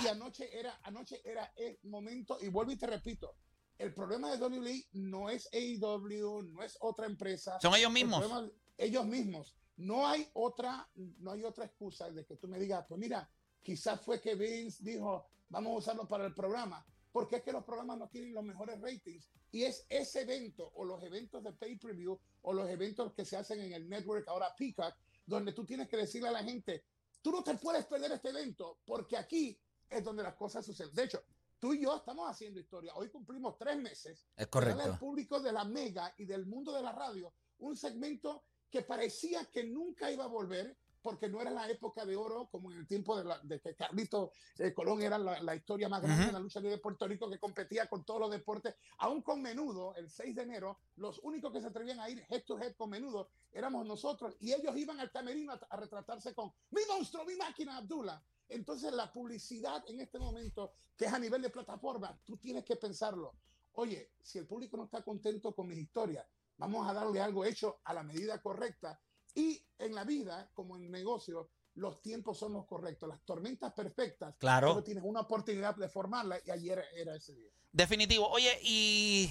Y 0.02 0.08
anoche 0.08 0.58
era, 0.58 0.78
anoche 0.82 1.22
era 1.24 1.52
el 1.56 1.78
momento, 1.84 2.38
y 2.40 2.48
vuelvo 2.48 2.70
y 2.70 2.76
te 2.76 2.86
repito, 2.86 3.34
el 3.80 3.94
problema 3.94 4.30
de 4.30 4.44
WWE 4.44 4.88
no 4.92 5.30
es 5.30 5.48
AEW, 5.52 6.42
no 6.42 6.62
es 6.62 6.76
otra 6.80 7.06
empresa. 7.06 7.58
Son 7.60 7.74
ellos 7.74 7.90
mismos. 7.90 8.52
ellos 8.76 9.06
mismos. 9.06 9.56
No 9.78 10.06
hay 10.06 10.28
otra, 10.34 10.86
no 10.94 11.32
hay 11.32 11.44
otra 11.44 11.64
excusa 11.64 12.10
de 12.10 12.26
que 12.26 12.36
tú 12.36 12.46
me 12.46 12.58
digas, 12.58 12.84
pues 12.86 13.00
mira, 13.00 13.28
quizás 13.62 13.98
fue 14.02 14.20
que 14.20 14.34
Vince 14.34 14.84
dijo, 14.84 15.26
vamos 15.48 15.72
a 15.72 15.78
usarlo 15.78 16.06
para 16.06 16.26
el 16.26 16.34
programa, 16.34 16.84
porque 17.10 17.36
es 17.36 17.42
que 17.42 17.52
los 17.52 17.64
programas 17.64 17.98
no 17.98 18.08
tienen 18.08 18.34
los 18.34 18.44
mejores 18.44 18.78
ratings. 18.82 19.30
Y 19.50 19.62
es 19.62 19.86
ese 19.88 20.22
evento 20.22 20.70
o 20.74 20.84
los 20.84 21.02
eventos 21.02 21.42
de 21.42 21.52
pay-per-view 21.52 22.20
o 22.42 22.52
los 22.52 22.68
eventos 22.68 23.14
que 23.14 23.24
se 23.24 23.38
hacen 23.38 23.60
en 23.60 23.72
el 23.72 23.88
network 23.88 24.28
ahora 24.28 24.54
Peacock, 24.56 24.94
donde 25.24 25.54
tú 25.54 25.64
tienes 25.64 25.88
que 25.88 25.96
decirle 25.96 26.28
a 26.28 26.32
la 26.32 26.44
gente, 26.44 26.84
tú 27.22 27.32
no 27.32 27.42
te 27.42 27.54
puedes 27.54 27.86
perder 27.86 28.12
este 28.12 28.28
evento, 28.28 28.80
porque 28.84 29.16
aquí 29.16 29.58
es 29.88 30.04
donde 30.04 30.22
las 30.22 30.34
cosas 30.34 30.66
suceden. 30.66 30.94
De 30.94 31.04
hecho, 31.04 31.24
tú 31.60 31.74
y 31.74 31.82
yo 31.82 31.96
estamos 31.96 32.28
haciendo 32.28 32.58
historia. 32.58 32.92
Hoy 32.96 33.10
cumplimos 33.10 33.56
tres 33.56 33.76
meses. 33.76 34.26
Es 34.34 34.46
correcto. 34.48 34.82
el 34.84 34.98
público 34.98 35.38
de 35.38 35.52
la 35.52 35.64
Mega 35.64 36.12
y 36.16 36.24
del 36.24 36.46
mundo 36.46 36.72
de 36.72 36.82
la 36.82 36.92
radio 36.92 37.32
un 37.60 37.76
segmento 37.76 38.44
que 38.70 38.82
parecía 38.82 39.44
que 39.46 39.64
nunca 39.64 40.10
iba 40.10 40.24
a 40.24 40.28
volver 40.28 40.76
porque 41.02 41.28
no 41.28 41.40
era 41.40 41.50
la 41.50 41.68
época 41.68 42.04
de 42.04 42.16
oro 42.16 42.48
como 42.50 42.70
en 42.70 42.78
el 42.78 42.86
tiempo 42.86 43.20
de, 43.20 43.60
que 43.60 43.74
Carlito 43.74 44.32
eh, 44.58 44.72
Colón 44.74 45.02
era 45.02 45.18
la, 45.18 45.54
historia 45.54 45.88
más 45.88 46.02
grande 46.02 46.26
de 46.26 46.32
la 46.32 46.38
lucha 46.38 46.60
libre 46.60 46.76
de 46.76 46.82
Puerto 46.82 47.06
Rico 47.06 47.30
que 47.30 47.38
competía 47.38 47.88
con 47.88 48.04
todos 48.04 48.20
los 48.20 48.30
deportes, 48.30 48.74
aún 48.98 49.22
con 49.22 49.42
menudo, 49.42 49.94
el 49.96 50.10
6 50.10 50.34
de 50.34 50.42
enero, 50.42 50.78
los 50.96 51.18
únicos 51.22 51.52
que 51.52 51.60
se 51.60 51.68
atrevían 51.68 52.00
a 52.00 52.08
ir 52.08 52.24
head 52.28 52.44
to 52.44 52.58
head 52.58 52.74
con 52.76 52.90
menudo 52.90 53.30
éramos 53.52 53.86
nosotros 53.86 54.36
y 54.40 54.52
ellos 54.52 54.76
iban 54.76 55.00
al 55.00 55.10
camerino 55.10 55.52
a, 55.52 55.60
a 55.70 55.76
retratarse 55.76 56.34
con 56.34 56.52
mi 56.70 56.82
monstruo, 56.88 57.24
mi 57.24 57.36
máquina, 57.36 57.76
Abdullah. 57.76 58.22
Entonces 58.48 58.92
la 58.92 59.12
publicidad 59.12 59.84
en 59.88 60.00
este 60.00 60.18
momento, 60.18 60.72
que 60.96 61.04
es 61.04 61.12
a 61.12 61.18
nivel 61.18 61.42
de 61.42 61.50
plataforma, 61.50 62.18
tú 62.24 62.36
tienes 62.36 62.64
que 62.64 62.76
pensarlo. 62.76 63.36
Oye, 63.74 64.12
si 64.22 64.38
el 64.38 64.46
público 64.46 64.76
no 64.76 64.84
está 64.84 65.02
contento 65.02 65.54
con 65.54 65.68
mis 65.68 65.78
historias, 65.78 66.26
vamos 66.56 66.86
a 66.88 66.92
darle 66.92 67.20
algo 67.20 67.44
hecho 67.44 67.80
a 67.84 67.94
la 67.94 68.02
medida 68.02 68.40
correcta. 68.42 69.00
Y 69.40 69.62
en 69.78 69.94
la 69.94 70.04
vida, 70.04 70.50
como 70.54 70.76
en 70.76 70.90
negocio, 70.90 71.50
los 71.74 72.02
tiempos 72.02 72.38
son 72.38 72.52
los 72.52 72.66
correctos. 72.66 73.08
Las 73.08 73.24
tormentas 73.24 73.72
perfectas, 73.72 74.34
claro. 74.38 74.82
tienes 74.82 75.04
una 75.04 75.20
oportunidad 75.20 75.74
de 75.76 75.88
formarla 75.88 76.38
y 76.44 76.50
ayer 76.50 76.84
era 76.94 77.14
ese 77.14 77.34
día. 77.34 77.50
Definitivo. 77.72 78.28
Oye, 78.28 78.58
y 78.62 79.30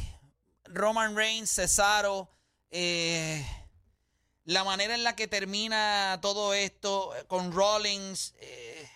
Roman 0.65 1.15
Reigns, 1.15 1.51
Cesaro, 1.51 2.29
eh, 2.71 3.45
la 4.45 4.63
manera 4.63 4.95
en 4.95 5.03
la 5.03 5.15
que 5.15 5.27
termina 5.27 6.17
todo 6.21 6.53
esto 6.53 7.11
con 7.27 7.51
Rollins. 7.51 8.33
Eh, 8.39 8.89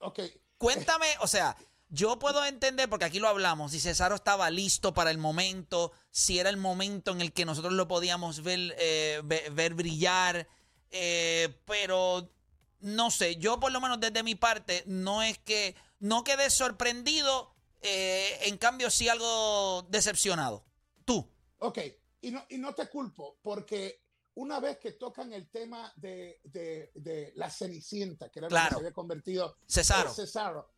Ok. 0.00 0.20
Cuéntame, 0.58 1.06
o 1.20 1.26
sea, 1.26 1.56
yo 1.88 2.18
puedo 2.18 2.44
entender, 2.44 2.88
porque 2.88 3.04
aquí 3.04 3.18
lo 3.18 3.28
hablamos, 3.28 3.72
si 3.72 3.80
Cesaro 3.80 4.16
estaba 4.16 4.50
listo 4.50 4.92
para 4.92 5.10
el 5.10 5.18
momento, 5.18 5.92
si 6.10 6.38
era 6.38 6.50
el 6.50 6.56
momento 6.56 7.12
en 7.12 7.20
el 7.20 7.32
que 7.32 7.44
nosotros 7.44 7.72
lo 7.72 7.86
podíamos 7.86 8.42
ver, 8.42 8.74
eh, 8.78 9.22
ver, 9.24 9.74
brillar, 9.74 10.48
eh, 10.90 11.60
pero 11.64 12.30
no 12.80 13.10
sé, 13.10 13.36
yo 13.36 13.60
por 13.60 13.72
lo 13.72 13.80
menos 13.80 14.00
desde 14.00 14.22
mi 14.22 14.34
parte 14.34 14.82
no 14.86 15.22
es 15.22 15.38
que 15.38 15.76
no 16.00 16.24
quedé 16.24 16.50
sorprendido, 16.50 17.54
eh, 17.82 18.38
en 18.42 18.58
cambio 18.58 18.90
sí 18.90 19.08
algo 19.08 19.82
decepcionado. 19.88 20.64
Tú. 21.04 21.30
Ok, 21.58 21.78
y 22.20 22.32
no, 22.32 22.44
y 22.48 22.58
no 22.58 22.74
te 22.74 22.88
culpo, 22.88 23.38
porque 23.42 24.02
una 24.34 24.60
vez 24.60 24.78
que 24.78 24.92
tocan 24.92 25.32
el 25.32 25.48
tema 25.50 25.92
de, 25.96 27.32
la 27.36 27.48
Cenicienta, 27.48 28.28
que 28.30 28.40
era 28.40 28.48
claro. 28.48 28.68
que 28.68 28.74
se 28.74 28.80
había 28.80 28.92
convertido 28.92 29.56
Cesaro. 29.66 30.10
en 30.10 30.14
Cesaro, 30.14 30.75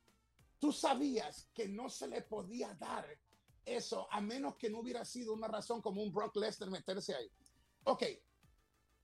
tú 0.58 0.72
sabías 0.72 1.48
que 1.54 1.68
no 1.68 1.88
se 1.88 2.08
le 2.08 2.22
podía 2.22 2.74
dar 2.74 3.06
eso 3.64 4.08
a 4.10 4.20
menos 4.20 4.56
que 4.56 4.70
no 4.70 4.80
hubiera 4.80 5.04
sido 5.04 5.34
una 5.34 5.48
razón 5.48 5.82
como 5.82 6.02
un 6.02 6.12
Brock 6.12 6.36
Lesnar 6.36 6.70
meterse 6.70 7.14
ahí. 7.14 7.30
Ok, 7.84 8.02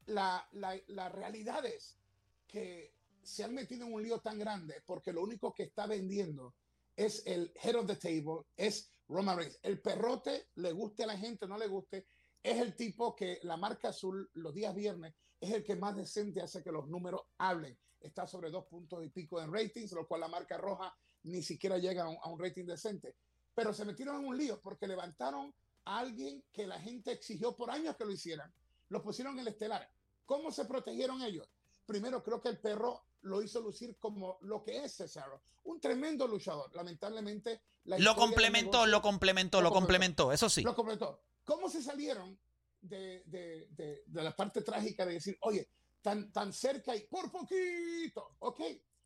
la, 0.06 0.48
la 0.52 1.08
realidad 1.08 1.64
es 1.66 1.98
que 2.46 2.94
se 3.22 3.44
han 3.44 3.54
metido 3.54 3.86
en 3.86 3.92
un 3.92 4.02
lío 4.02 4.20
tan 4.20 4.38
grande 4.38 4.82
porque 4.86 5.12
lo 5.12 5.22
único 5.22 5.54
que 5.54 5.64
está 5.64 5.86
vendiendo 5.86 6.54
es 6.96 7.22
el 7.26 7.52
head 7.62 7.76
of 7.76 7.86
the 7.86 7.96
table, 7.96 8.44
es 8.56 8.90
Roman 9.08 9.36
Reigns. 9.36 9.58
El 9.62 9.80
perrote, 9.80 10.48
le 10.56 10.72
guste 10.72 11.04
a 11.04 11.08
la 11.08 11.18
gente 11.18 11.44
o 11.44 11.48
no 11.48 11.58
le 11.58 11.66
guste, 11.66 12.06
es 12.42 12.60
el 12.60 12.74
tipo 12.74 13.14
que 13.14 13.40
la 13.42 13.56
marca 13.56 13.88
azul 13.88 14.30
los 14.34 14.54
días 14.54 14.74
viernes 14.74 15.14
es 15.40 15.50
el 15.50 15.64
que 15.64 15.76
más 15.76 15.96
decente 15.96 16.40
hace 16.40 16.62
que 16.62 16.72
los 16.72 16.88
números 16.88 17.22
hablen. 17.38 17.78
Está 18.00 18.26
sobre 18.26 18.50
dos 18.50 18.66
puntos 18.66 19.04
y 19.04 19.08
pico 19.08 19.40
en 19.40 19.52
ratings, 19.52 19.92
lo 19.92 20.06
cual 20.06 20.20
la 20.20 20.28
marca 20.28 20.56
roja 20.58 20.94
ni 21.24 21.42
siquiera 21.42 21.78
llega 21.78 22.04
a 22.04 22.28
un, 22.28 22.38
rating 22.38 22.64
decente. 22.64 23.16
Pero 23.54 23.72
se 23.72 23.84
metieron 23.84 24.20
en 24.20 24.26
un 24.26 24.36
lío 24.36 24.60
porque 24.60 24.86
levantaron 24.86 25.54
a 25.84 25.98
alguien 25.98 26.42
que 26.52 26.66
la 26.66 26.80
gente 26.80 27.12
exigió 27.12 27.56
por 27.56 27.70
años 27.70 27.96
que 27.96 28.04
lo 28.04 28.12
hicieran. 28.12 28.52
Lo 28.88 29.02
pusieron 29.02 29.34
en 29.34 29.40
el 29.40 29.48
estelar. 29.48 29.90
¿Cómo 30.26 30.50
se 30.50 30.64
protegieron 30.64 31.22
ellos? 31.22 31.48
Primero, 31.86 32.22
creo 32.22 32.40
que 32.40 32.48
el 32.48 32.58
perro 32.58 33.04
lo 33.22 33.42
hizo 33.42 33.60
lucir 33.60 33.96
como 33.98 34.38
lo 34.42 34.62
que 34.62 34.84
es 34.84 34.96
Cesaro, 34.96 35.42
un 35.64 35.80
tremendo 35.80 36.26
luchador. 36.26 36.74
Lamentablemente, 36.74 37.62
lo 37.84 38.16
complementó, 38.16 38.86
lo 38.86 39.02
complementó, 39.02 39.60
lo 39.60 39.70
complementó, 39.70 40.32
eso 40.32 40.48
sí. 40.48 40.62
Lo 40.62 40.74
complementó. 40.74 41.22
¿Cómo 41.44 41.68
se 41.68 41.82
salieron 41.82 42.38
de, 42.80 43.22
de, 43.26 43.68
de, 44.06 44.22
la 44.22 44.34
parte 44.34 44.62
trágica 44.62 45.04
de 45.04 45.14
decir, 45.14 45.36
oye, 45.40 45.68
tan, 46.00 46.32
tan 46.32 46.52
cerca 46.52 46.96
y 46.96 47.06
por 47.06 47.30
poquito? 47.30 48.36
Ok, 48.40 48.60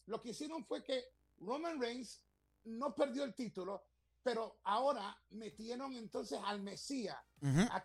lo 0.07 0.21
que 0.21 0.31
hicieron 0.31 0.65
fue 0.65 0.85
que 0.85 1.05
Roman 1.41 1.81
Reigns 1.81 2.23
no 2.65 2.95
perdió 2.95 3.25
el 3.25 3.35
título, 3.35 3.85
pero 4.23 4.61
ahora 4.65 5.17
metieron 5.31 5.95
entonces 5.95 6.39
al 6.45 6.61
Mesías, 6.61 7.17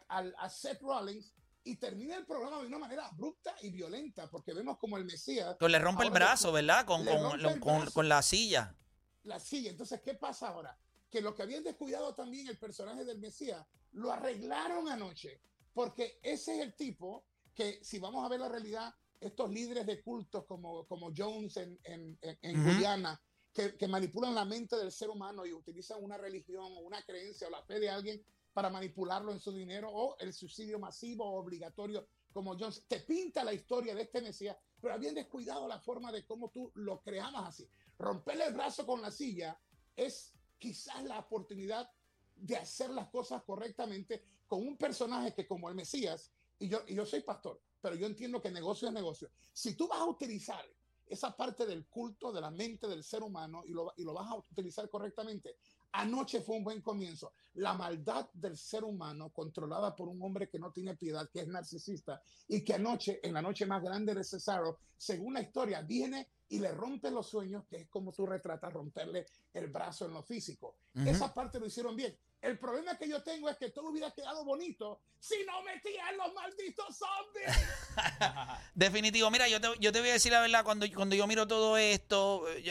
a, 0.08 0.50
Seth 0.50 0.82
Rollins, 0.82 1.34
y 1.66 1.78
termina 1.78 2.18
el 2.18 2.26
programa 2.26 2.60
de 2.60 2.68
una 2.68 2.80
manera 2.80 3.06
abrupta 3.08 3.56
y 3.62 3.70
violenta, 3.70 4.30
porque 4.30 4.54
vemos 4.54 4.78
como 4.78 4.98
el 4.98 5.06
Mesías... 5.06 5.56
Pues 5.58 5.72
le 5.72 5.80
rompe 5.80 6.04
el 6.04 6.12
brazo, 6.12 6.52
¿verdad? 6.52 6.86
Con, 6.86 7.06
con, 7.06 7.60
con, 7.60 7.90
con, 7.92 8.10
la 8.10 8.22
silla. 8.22 8.76
La 9.24 9.40
silla. 9.40 9.72
Entonces, 9.72 10.02
¿qué 10.02 10.14
pasa 10.16 10.50
ahora? 10.50 10.78
que 11.14 11.22
lo 11.22 11.36
que 11.36 11.44
habían 11.44 11.64
descuidado 11.64 12.16
también 12.16 12.48
el 12.48 12.58
personaje 12.58 13.06
del 13.06 13.20
Mesías, 13.20 13.64
lo 13.92 14.12
arreglaron 14.12 14.90
anoche, 14.90 15.40
porque 15.72 16.20
ese 16.24 16.56
es 16.56 16.62
el 16.62 16.74
tipo 16.74 17.28
que, 17.54 17.84
si 17.84 18.00
vamos 18.00 18.26
a 18.26 18.30
ver 18.30 18.40
la 18.40 18.50
realidad, 18.50 18.92
estos 19.22 19.52
líderes 19.52 19.86
de 19.86 20.02
cultos 20.02 20.44
como, 20.46 20.88
como 20.88 21.12
Jones 21.16 21.56
en, 21.58 21.80
en, 21.84 22.18
en, 22.20 22.64
Guyana, 22.64 23.22
que, 23.54 23.88
manipulan 23.88 24.34
la 24.34 24.46
mente 24.46 24.76
del 24.76 24.92
ser 24.92 25.10
humano 25.10 25.46
y 25.46 25.54
utilizan 25.54 26.04
una 26.04 26.18
religión 26.18 26.74
o 26.76 26.80
una 26.80 27.02
creencia 27.04 27.48
o 27.48 27.52
la 27.52 27.62
fe 27.62 27.80
de 27.80 27.90
alguien 27.90 28.24
para 28.52 28.70
manipularlo 28.70 29.32
en 29.32 29.40
su 29.40 29.52
dinero 29.52 29.90
o 29.92 30.18
el 30.20 30.34
subsidio 30.34 30.80
masivo 30.80 31.26
o 31.26 31.40
obligatorio 31.40 32.08
como 32.34 32.58
Jones, 32.58 32.84
te 32.88 33.00
pinta 33.00 33.44
la 33.44 33.54
historia 33.54 33.94
de 33.94 34.02
este 34.02 34.20
Mesías, 34.20 34.58
pero 34.82 34.96
habían 34.96 35.14
descuidado 35.14 35.68
la 35.68 35.80
forma 35.80 36.12
de 36.12 36.26
cómo 36.26 36.50
tú 36.50 36.72
lo 36.74 37.02
creabas 37.02 37.48
así. 37.48 37.70
Romperle 38.00 38.48
el 38.48 38.54
brazo 38.54 38.86
con 38.88 39.02
la 39.02 39.12
silla 39.12 39.58
es 39.96 40.34
quizás 40.58 41.04
la 41.04 41.20
oportunidad 41.20 41.90
de 42.36 42.58
hacer 42.58 42.90
las 42.90 43.10
cosas 43.10 43.44
correctamente 43.44 44.24
con 44.48 44.68
un 44.68 44.78
personaje 44.78 45.34
que 45.34 45.48
como 45.48 45.70
el 45.70 45.76
Mesías, 45.76 46.32
y 46.58 46.68
yo, 46.68 46.82
y 46.88 46.96
yo 46.96 47.06
soy 47.06 47.22
pastor, 47.22 47.62
pero 47.80 47.96
yo 47.96 48.08
entiendo 48.08 48.42
que 48.42 48.50
negocio 48.50 48.88
es 48.88 48.94
negocio. 48.94 49.30
Si 49.54 49.76
tú 49.76 49.88
vas 49.88 50.00
a 50.00 50.06
utilizar 50.06 50.66
esa 51.14 51.36
parte 51.36 51.66
del 51.66 51.86
culto 51.86 52.32
de 52.32 52.42
la 52.42 52.52
mente 52.52 52.88
del 52.88 53.04
ser 53.04 53.24
humano 53.24 53.64
y 53.66 53.72
lo, 53.72 53.94
y 53.98 54.04
lo 54.04 54.14
vas 54.14 54.30
a 54.30 54.36
utilizar 54.36 54.90
correctamente, 54.90 55.56
Anoche 55.94 56.42
fue 56.42 56.56
un 56.56 56.64
buen 56.64 56.82
comienzo. 56.82 57.34
La 57.56 57.74
maldad 57.74 58.28
del 58.34 58.58
ser 58.58 58.84
humano 58.84 59.30
controlada 59.30 59.96
por 59.96 60.08
un 60.08 60.22
hombre 60.24 60.50
que 60.50 60.58
no 60.58 60.72
tiene 60.72 60.96
piedad, 60.96 61.30
que 61.32 61.42
es 61.42 61.48
narcisista, 61.48 62.22
y 62.48 62.64
que 62.64 62.74
anoche, 62.74 63.20
en 63.22 63.34
la 63.34 63.44
noche 63.44 63.68
más 63.68 63.84
grande 63.84 64.16
de 64.16 64.24
Cesaro, 64.24 64.80
según 64.98 65.36
la 65.36 65.42
historia, 65.42 65.84
viene 65.84 66.30
y 66.50 66.58
le 66.58 66.72
rompe 66.72 67.12
los 67.12 67.28
sueños, 67.28 67.66
que 67.70 67.78
es 67.78 67.88
como 67.90 68.12
tú 68.12 68.26
retratas 68.26 68.74
romperle 68.74 69.28
el 69.54 69.68
brazo 69.68 70.06
en 70.06 70.14
lo 70.14 70.24
físico. 70.24 70.78
Esa 70.96 71.32
parte 71.32 71.60
lo 71.60 71.68
hicieron 71.68 71.96
bien. 71.96 72.18
El 72.44 72.60
problema 72.60 72.98
que 72.98 73.08
yo 73.08 73.24
tengo 73.24 73.50
es 73.50 73.56
que 73.56 73.70
todo 73.70 73.88
hubiera 73.88 74.12
quedado 74.12 74.44
bonito 74.44 75.00
si 75.18 75.36
no 75.46 75.64
metían 75.64 76.18
los 76.18 76.34
malditos 76.34 76.98
zombies. 76.98 77.50
Definitivo. 78.76 79.32
Mira, 79.32 79.48
yo 79.48 79.62
te, 79.62 79.70
yo 79.80 79.94
te 79.94 80.02
voy 80.02 80.10
a 80.10 80.14
decir 80.14 80.34
la 80.34 80.42
verdad, 80.42 80.66
cuando, 80.66 80.86
yo 80.86 81.26
miro 81.26 81.48
todo 81.48 81.78
esto, 81.78 82.46
eh, 82.50 82.66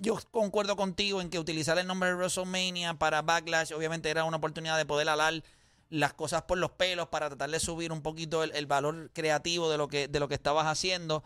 yo 0.00 0.16
concuerdo 0.30 0.76
contigo 0.76 1.20
en 1.20 1.30
que 1.30 1.40
utilizar 1.40 1.76
el 1.80 1.88
nombre 1.88 2.10
de 2.10 2.14
WrestleMania 2.14 2.94
para 2.94 3.20
Backlash, 3.22 3.72
obviamente 3.72 4.08
era 4.08 4.22
una 4.22 4.36
oportunidad 4.36 4.76
de 4.76 4.86
poder 4.86 5.08
alar 5.08 5.42
las 5.90 6.12
cosas 6.12 6.42
por 6.42 6.58
los 6.58 6.70
pelos 6.70 7.08
para 7.08 7.26
tratar 7.26 7.50
de 7.50 7.58
subir 7.58 7.90
un 7.90 8.02
poquito 8.02 8.44
el, 8.44 8.66
valor 8.66 9.10
creativo 9.12 9.68
de 9.68 9.78
lo 9.78 9.88
que, 9.88 10.06
de 10.06 10.20
lo 10.20 10.28
que 10.28 10.34
estabas 10.34 10.66
haciendo. 10.66 11.24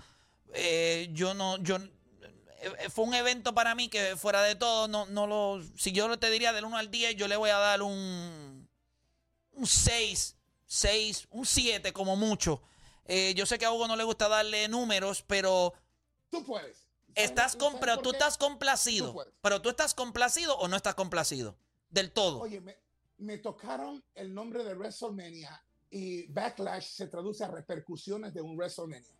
Eh, 0.54 1.10
yo 1.12 1.34
no, 1.34 1.58
yo 1.58 1.76
fue 2.90 3.04
un 3.04 3.14
evento 3.14 3.54
para 3.54 3.74
mí 3.74 3.88
que 3.88 4.16
fuera 4.16 4.42
de 4.42 4.54
todo, 4.54 4.88
no, 4.88 5.06
no 5.06 5.26
lo. 5.26 5.62
Si 5.76 5.92
yo 5.92 6.18
te 6.18 6.30
diría 6.30 6.52
del 6.52 6.64
1 6.64 6.76
al 6.76 6.90
10, 6.90 7.16
yo 7.16 7.28
le 7.28 7.36
voy 7.36 7.50
a 7.50 7.58
dar 7.58 7.82
un. 7.82 8.68
Un 9.54 9.66
6, 9.66 10.36
6, 10.66 11.28
un 11.30 11.44
7 11.44 11.92
como 11.92 12.16
mucho. 12.16 12.62
Eh, 13.04 13.34
yo 13.34 13.44
sé 13.46 13.58
que 13.58 13.64
a 13.64 13.72
Hugo 13.72 13.88
no 13.88 13.96
le 13.96 14.04
gusta 14.04 14.28
darle 14.28 14.68
números, 14.68 15.22
pero. 15.26 15.74
Tú 16.30 16.44
puedes. 16.44 16.86
Estás 17.14 17.58
pero 17.80 17.98
tú 17.98 18.12
estás 18.12 18.38
complacido. 18.38 19.14
pero 19.42 19.60
tú 19.60 19.68
estás 19.68 19.92
complacido 19.94 20.56
o 20.56 20.68
no 20.68 20.76
estás 20.76 20.94
complacido. 20.94 21.56
Del 21.90 22.10
todo. 22.10 22.40
Oye, 22.40 22.60
me, 22.60 22.76
me 23.18 23.38
tocaron 23.38 24.02
el 24.14 24.32
nombre 24.32 24.64
de 24.64 24.74
WrestleMania 24.74 25.62
y 25.90 26.26
Backlash 26.28 26.86
se 26.86 27.06
traduce 27.08 27.44
a 27.44 27.48
repercusiones 27.48 28.32
de 28.32 28.40
un 28.40 28.56
WrestleMania. 28.56 29.12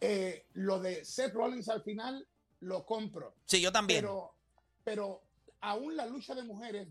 Eh, 0.00 0.46
lo 0.54 0.80
de 0.80 1.04
Seth 1.04 1.32
Rollins 1.32 1.68
al 1.68 1.82
final 1.82 2.26
lo 2.60 2.84
compro. 2.84 3.34
Sí, 3.44 3.60
yo 3.60 3.72
también. 3.72 4.00
Pero, 4.00 4.34
pero 4.84 5.22
aún 5.60 5.96
la 5.96 6.06
lucha 6.06 6.34
de 6.34 6.42
mujeres, 6.42 6.88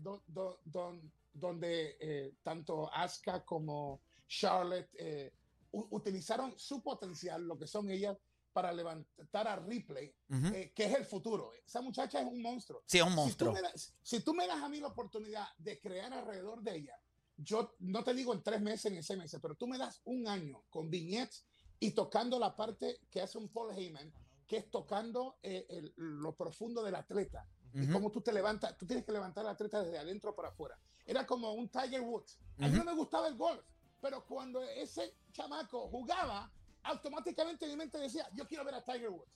donde 1.32 1.96
eh, 2.00 2.34
tanto 2.42 2.92
Asuka 2.92 3.44
como 3.44 4.00
Charlotte 4.26 4.90
eh, 4.94 5.32
utilizaron 5.72 6.54
su 6.58 6.82
potencial, 6.82 7.46
lo 7.46 7.58
que 7.58 7.66
son 7.66 7.90
ellas, 7.90 8.16
para 8.52 8.72
levantar 8.72 9.46
a 9.46 9.56
Ripley, 9.56 10.12
eh, 10.52 10.72
que 10.74 10.86
es 10.86 10.94
el 10.96 11.04
futuro. 11.04 11.52
Esa 11.64 11.80
muchacha 11.80 12.20
es 12.20 12.26
un 12.26 12.42
monstruo. 12.42 12.82
Sí, 12.86 12.98
es 12.98 13.04
un 13.04 13.14
monstruo. 13.14 13.54
Si 14.02 14.20
tú, 14.20 14.34
me 14.34 14.46
das, 14.48 14.62
a 14.62 14.68
mí 14.68 14.80
la 14.80 14.88
oportunidad 14.88 15.46
de 15.58 15.78
crear 15.78 16.12
alrededor 16.12 16.62
de 16.62 16.76
ella, 16.76 17.00
yo 17.36 17.76
no 17.78 18.02
te 18.02 18.14
digo 18.14 18.34
en 18.34 18.42
tres 18.42 18.60
meses 18.60 18.90
ni 18.90 18.98
en 18.98 19.04
seis 19.04 19.18
meses, 19.18 19.38
pero 19.40 19.54
tú 19.54 19.68
me 19.68 19.78
das 19.78 20.00
un 20.04 20.26
año 20.26 20.64
con 20.70 20.90
vignettes 20.90 21.44
y 21.78 21.92
tocando 21.92 22.38
la 22.38 22.56
parte 22.56 22.98
que 23.12 23.20
hace 23.20 23.38
un 23.38 23.48
Paul 23.48 23.78
Heyman, 23.78 24.12
que 24.48 24.56
es 24.56 24.70
tocando 24.70 25.38
eh, 25.42 25.92
lo 25.96 26.34
profundo 26.34 26.82
del 26.82 26.94
atleta. 26.94 27.46
Y 27.74 27.86
cómo 27.86 28.10
tú 28.10 28.22
te 28.22 28.32
levantas, 28.32 28.76
tú 28.78 28.86
tienes 28.86 29.04
que 29.04 29.12
levantar 29.12 29.44
al 29.44 29.52
atleta 29.52 29.82
desde 29.82 29.98
adentro 29.98 30.34
para 30.34 30.48
afuera. 30.48 30.76
Era 31.04 31.26
como 31.26 31.52
un 31.52 31.68
Tiger 31.68 32.00
Woods. 32.00 32.38
A 32.58 32.66
mí 32.66 32.76
no 32.76 32.84
me 32.84 32.94
gustaba 32.94 33.28
el 33.28 33.36
golf, 33.36 33.62
pero 34.00 34.24
cuando 34.24 34.62
ese 34.62 35.14
chamaco 35.32 35.86
jugaba, 35.88 36.50
automáticamente 36.82 37.68
mi 37.68 37.76
mente 37.76 37.98
decía, 37.98 38.26
yo 38.34 38.48
quiero 38.48 38.64
ver 38.64 38.74
a 38.74 38.82
Tiger 38.82 39.10
Woods. 39.10 39.30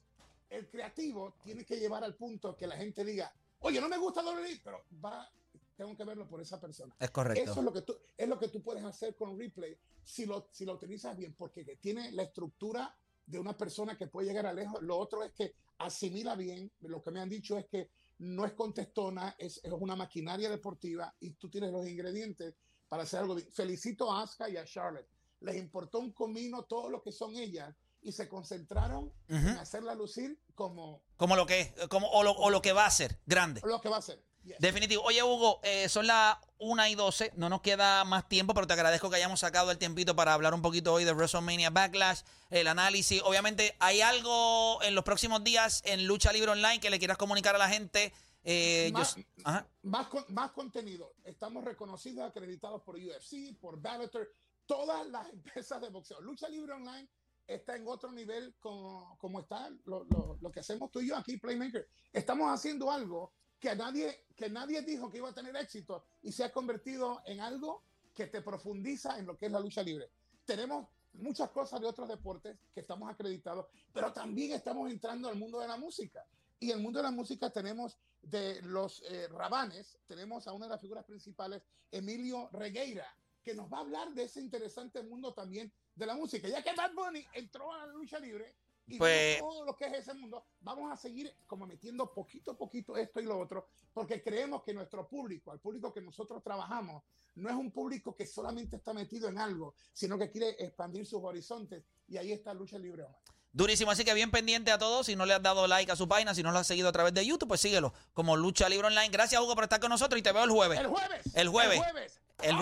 El 0.48 0.68
creativo 0.68 1.34
tiene 1.44 1.64
que 1.64 1.78
llevar 1.78 2.02
al 2.02 2.16
punto 2.16 2.56
que 2.56 2.66
la 2.66 2.76
gente 2.76 3.04
diga, 3.04 3.32
oye, 3.60 3.80
no 3.80 3.88
me 3.88 3.98
gusta 3.98 4.22
WWE, 4.24 4.60
pero 4.64 4.84
va, 5.04 5.30
tengo 5.76 5.94
que 5.94 6.04
verlo 6.04 6.26
por 6.26 6.40
esa 6.40 6.58
persona. 6.58 6.96
Es 6.98 7.10
correcto. 7.10 7.50
Eso 7.50 7.60
es 7.60 7.64
lo 7.64 7.72
que 7.72 7.82
tú, 7.82 7.96
es 8.16 8.28
lo 8.28 8.38
que 8.38 8.48
tú 8.48 8.62
puedes 8.62 8.82
hacer 8.82 9.14
con 9.14 9.38
replay 9.38 9.78
si 10.02 10.26
lo, 10.26 10.48
si 10.50 10.64
lo 10.64 10.74
utilizas 10.74 11.16
bien, 11.16 11.34
porque 11.34 11.64
tiene 11.76 12.10
la 12.12 12.24
estructura 12.24 12.96
de 13.26 13.38
una 13.38 13.56
persona 13.56 13.96
que 13.96 14.06
puede 14.06 14.28
llegar 14.28 14.46
a 14.46 14.52
lejos. 14.52 14.82
Lo 14.82 14.98
otro 14.98 15.22
es 15.22 15.32
que 15.32 15.54
asimila 15.78 16.34
bien. 16.34 16.70
Lo 16.80 17.02
que 17.02 17.10
me 17.10 17.20
han 17.20 17.28
dicho 17.28 17.58
es 17.58 17.66
que 17.66 17.90
no 18.18 18.44
es 18.44 18.52
contestona, 18.52 19.34
es, 19.38 19.60
es 19.64 19.72
una 19.72 19.96
maquinaria 19.96 20.50
deportiva 20.50 21.14
y 21.20 21.32
tú 21.32 21.50
tienes 21.50 21.72
los 21.72 21.86
ingredientes 21.88 22.54
para 22.88 23.04
hacer 23.04 23.20
algo. 23.20 23.36
Felicito 23.52 24.12
a 24.12 24.22
Asuka 24.22 24.48
y 24.48 24.56
a 24.56 24.64
Charlotte. 24.64 25.08
Les 25.40 25.56
importó 25.56 25.98
un 25.98 26.12
comino 26.12 26.64
todo 26.64 26.88
lo 26.88 27.02
que 27.02 27.10
son 27.10 27.34
ellas 27.36 27.74
y 28.02 28.12
se 28.12 28.28
concentraron 28.28 29.12
en 29.28 29.46
hacerla 29.48 29.94
lucir 29.94 30.38
como... 30.54 31.02
Como 31.16 31.36
lo 31.36 31.46
que 31.46 31.74
como, 31.88 32.08
o 32.08 32.22
lo, 32.22 32.32
o 32.32 32.50
lo 32.50 32.60
que 32.60 32.72
va 32.72 32.86
a 32.86 32.90
ser, 32.90 33.18
grande. 33.26 33.60
Lo 33.64 33.80
que 33.80 33.88
va 33.88 33.98
a 33.98 34.02
ser. 34.02 34.22
Definitivo. 34.58 35.02
Oye, 35.04 35.22
Hugo, 35.22 35.60
eh, 35.62 35.88
son 35.88 36.06
las 36.06 36.36
1 36.58 36.86
y 36.88 36.94
12. 36.94 37.32
No 37.36 37.48
nos 37.48 37.60
queda 37.60 38.04
más 38.04 38.28
tiempo, 38.28 38.54
pero 38.54 38.66
te 38.66 38.72
agradezco 38.72 39.10
que 39.10 39.16
hayamos 39.16 39.40
sacado 39.40 39.70
el 39.70 39.78
tiempito 39.78 40.16
para 40.16 40.34
hablar 40.34 40.54
un 40.54 40.62
poquito 40.62 40.92
hoy 40.92 41.04
de 41.04 41.12
WrestleMania 41.12 41.70
Backlash, 41.70 42.22
el 42.50 42.66
análisis. 42.66 43.22
Obviamente, 43.24 43.76
¿hay 43.78 44.00
algo 44.00 44.82
en 44.82 44.94
los 44.94 45.04
próximos 45.04 45.44
días 45.44 45.82
en 45.84 46.06
Lucha 46.06 46.32
Libre 46.32 46.52
Online 46.52 46.80
que 46.80 46.90
le 46.90 46.98
quieras 46.98 47.18
comunicar 47.18 47.54
a 47.54 47.58
la 47.58 47.68
gente? 47.68 48.12
Eh, 48.44 48.92
más, 48.92 50.08
más, 50.28 50.50
contenido. 50.50 51.14
Estamos 51.24 51.64
reconocidos, 51.64 52.28
acreditados 52.28 52.82
por 52.82 52.96
UFC, 52.96 53.56
por 53.60 53.80
Bellator, 53.80 54.28
todas 54.66 55.06
las 55.08 55.28
empresas 55.32 55.80
de 55.80 55.88
boxeo. 55.90 56.20
Lucha 56.20 56.48
Libre 56.48 56.72
Online 56.72 57.08
está 57.46 57.76
en 57.76 57.86
otro 57.86 58.10
nivel 58.10 58.54
como, 58.58 59.16
como 59.18 59.40
está 59.40 59.70
lo, 59.84 60.04
lo 60.40 60.50
que 60.50 60.60
hacemos 60.60 60.90
tú 60.90 61.00
y 61.00 61.08
yo 61.08 61.16
aquí, 61.16 61.36
Playmaker. 61.36 61.88
Estamos 62.12 62.50
haciendo 62.50 62.90
algo 62.90 63.32
que 63.62 63.76
nadie, 63.76 64.24
que 64.34 64.50
nadie 64.50 64.82
dijo 64.82 65.08
que 65.08 65.18
iba 65.18 65.28
a 65.28 65.32
tener 65.32 65.54
éxito 65.54 66.04
y 66.20 66.32
se 66.32 66.42
ha 66.42 66.52
convertido 66.52 67.22
en 67.24 67.38
algo 67.38 67.84
que 68.12 68.26
te 68.26 68.42
profundiza 68.42 69.16
en 69.20 69.24
lo 69.24 69.38
que 69.38 69.46
es 69.46 69.52
la 69.52 69.60
lucha 69.60 69.84
libre. 69.84 70.10
Tenemos 70.44 70.88
muchas 71.12 71.48
cosas 71.50 71.80
de 71.80 71.86
otros 71.86 72.08
deportes 72.08 72.58
que 72.74 72.80
estamos 72.80 73.08
acreditados, 73.08 73.66
pero 73.92 74.12
también 74.12 74.50
estamos 74.50 74.90
entrando 74.90 75.28
al 75.28 75.36
mundo 75.36 75.60
de 75.60 75.68
la 75.68 75.76
música. 75.76 76.26
Y 76.58 76.72
en 76.72 76.78
el 76.78 76.82
mundo 76.82 76.98
de 76.98 77.04
la 77.04 77.12
música 77.12 77.50
tenemos 77.50 77.96
de 78.20 78.60
los 78.62 79.00
eh, 79.08 79.28
rabanes, 79.28 79.96
tenemos 80.08 80.48
a 80.48 80.52
una 80.52 80.66
de 80.66 80.70
las 80.70 80.80
figuras 80.80 81.04
principales, 81.04 81.62
Emilio 81.92 82.48
Regueira, 82.52 83.06
que 83.44 83.54
nos 83.54 83.72
va 83.72 83.78
a 83.78 83.82
hablar 83.82 84.12
de 84.12 84.24
ese 84.24 84.40
interesante 84.40 85.04
mundo 85.04 85.32
también 85.34 85.72
de 85.94 86.06
la 86.06 86.16
música. 86.16 86.48
Ya 86.48 86.64
que 86.64 86.74
Bad 86.74 86.94
Bunny 86.94 87.24
entró 87.32 87.72
a 87.72 87.86
la 87.86 87.92
lucha 87.92 88.18
libre, 88.18 88.56
y 88.92 88.98
pues, 88.98 89.38
todo 89.38 89.64
lo 89.64 89.74
que 89.74 89.86
es 89.86 89.94
ese 89.94 90.12
mundo, 90.12 90.44
vamos 90.60 90.92
a 90.92 90.96
seguir 90.96 91.34
como 91.46 91.66
metiendo 91.66 92.12
poquito 92.12 92.50
a 92.50 92.58
poquito 92.58 92.94
esto 92.96 93.20
y 93.20 93.24
lo 93.24 93.38
otro, 93.38 93.68
porque 93.94 94.22
creemos 94.22 94.62
que 94.62 94.74
nuestro 94.74 95.08
público, 95.08 95.50
al 95.50 95.60
público 95.60 95.94
que 95.94 96.02
nosotros 96.02 96.42
trabajamos, 96.42 97.02
no 97.36 97.48
es 97.48 97.56
un 97.56 97.70
público 97.70 98.14
que 98.14 98.26
solamente 98.26 98.76
está 98.76 98.92
metido 98.92 99.30
en 99.30 99.38
algo, 99.38 99.74
sino 99.94 100.18
que 100.18 100.30
quiere 100.30 100.50
expandir 100.62 101.06
sus 101.06 101.22
horizontes 101.22 101.82
y 102.06 102.18
ahí 102.18 102.32
está 102.32 102.52
Lucha 102.52 102.78
Libre 102.78 103.06
Durísimo, 103.54 103.90
así 103.90 104.04
que 104.04 104.12
bien 104.12 104.30
pendiente 104.30 104.70
a 104.70 104.78
todos. 104.78 105.06
Si 105.06 105.16
no 105.16 105.26
le 105.26 105.34
has 105.34 105.42
dado 105.42 105.66
like 105.66 105.92
a 105.92 105.96
su 105.96 106.08
página, 106.08 106.34
si 106.34 106.42
no 106.42 106.52
lo 106.52 106.58
has 106.58 106.66
seguido 106.66 106.88
a 106.88 106.92
través 106.92 107.12
de 107.12 107.24
YouTube, 107.24 107.48
pues 107.48 107.60
síguelo 107.60 107.92
como 108.14 108.36
Lucha 108.36 108.68
Libre 108.68 108.86
Online. 108.86 109.10
Gracias, 109.10 109.40
Hugo, 109.40 109.54
por 109.54 109.64
estar 109.64 109.80
con 109.80 109.90
nosotros 109.90 110.18
y 110.18 110.22
te 110.22 110.32
veo 110.32 110.44
el 110.44 110.50
jueves. 110.50 110.80
El 110.80 110.86
jueves. 110.86 111.20
El 111.34 111.48
jueves. 111.48 111.78
El 111.78 111.84
jueves. 111.84 112.21
El 112.42 112.56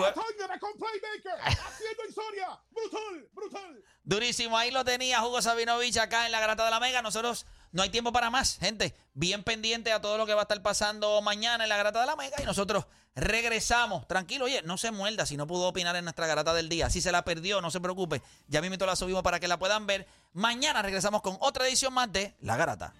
haciendo 1.39 2.05
historia. 2.07 2.59
Brutal, 2.69 3.29
brutal. 3.33 3.83
Durísimo, 4.03 4.57
ahí 4.57 4.71
lo 4.71 4.83
tenía 4.83 5.23
Hugo 5.23 5.41
Sabinovich 5.41 5.97
acá 5.97 6.25
en 6.25 6.31
la 6.31 6.39
Grata 6.39 6.65
de 6.65 6.71
la 6.71 6.79
Mega. 6.79 7.01
Nosotros 7.01 7.45
no 7.71 7.83
hay 7.83 7.89
tiempo 7.89 8.11
para 8.11 8.29
más, 8.29 8.57
gente. 8.57 8.95
Bien 9.13 9.43
pendiente 9.43 9.91
a 9.91 10.01
todo 10.01 10.17
lo 10.17 10.25
que 10.25 10.33
va 10.33 10.41
a 10.41 10.43
estar 10.43 10.61
pasando 10.61 11.21
mañana 11.21 11.63
en 11.63 11.69
la 11.69 11.77
Grata 11.77 12.01
de 12.01 12.05
la 12.05 12.15
Mega 12.15 12.37
y 12.41 12.45
nosotros 12.45 12.85
regresamos. 13.15 14.07
Tranquilo, 14.07 14.45
oye, 14.45 14.61
no 14.63 14.77
se 14.77 14.91
muerda 14.91 15.25
si 15.25 15.37
no 15.37 15.47
pudo 15.47 15.67
opinar 15.67 15.95
en 15.95 16.05
nuestra 16.05 16.27
Grata 16.27 16.53
del 16.53 16.69
día. 16.69 16.89
Si 16.89 17.01
se 17.01 17.11
la 17.11 17.23
perdió, 17.23 17.61
no 17.61 17.71
se 17.71 17.79
preocupe. 17.79 18.21
Ya 18.47 18.61
mismo 18.61 18.85
la 18.85 18.95
subimos 18.95 19.23
para 19.23 19.39
que 19.39 19.47
la 19.47 19.59
puedan 19.59 19.87
ver. 19.87 20.07
Mañana 20.33 20.81
regresamos 20.81 21.21
con 21.21 21.37
otra 21.39 21.67
edición 21.67 21.93
más 21.93 22.11
de 22.11 22.35
La 22.41 22.57
Garata. 22.57 22.93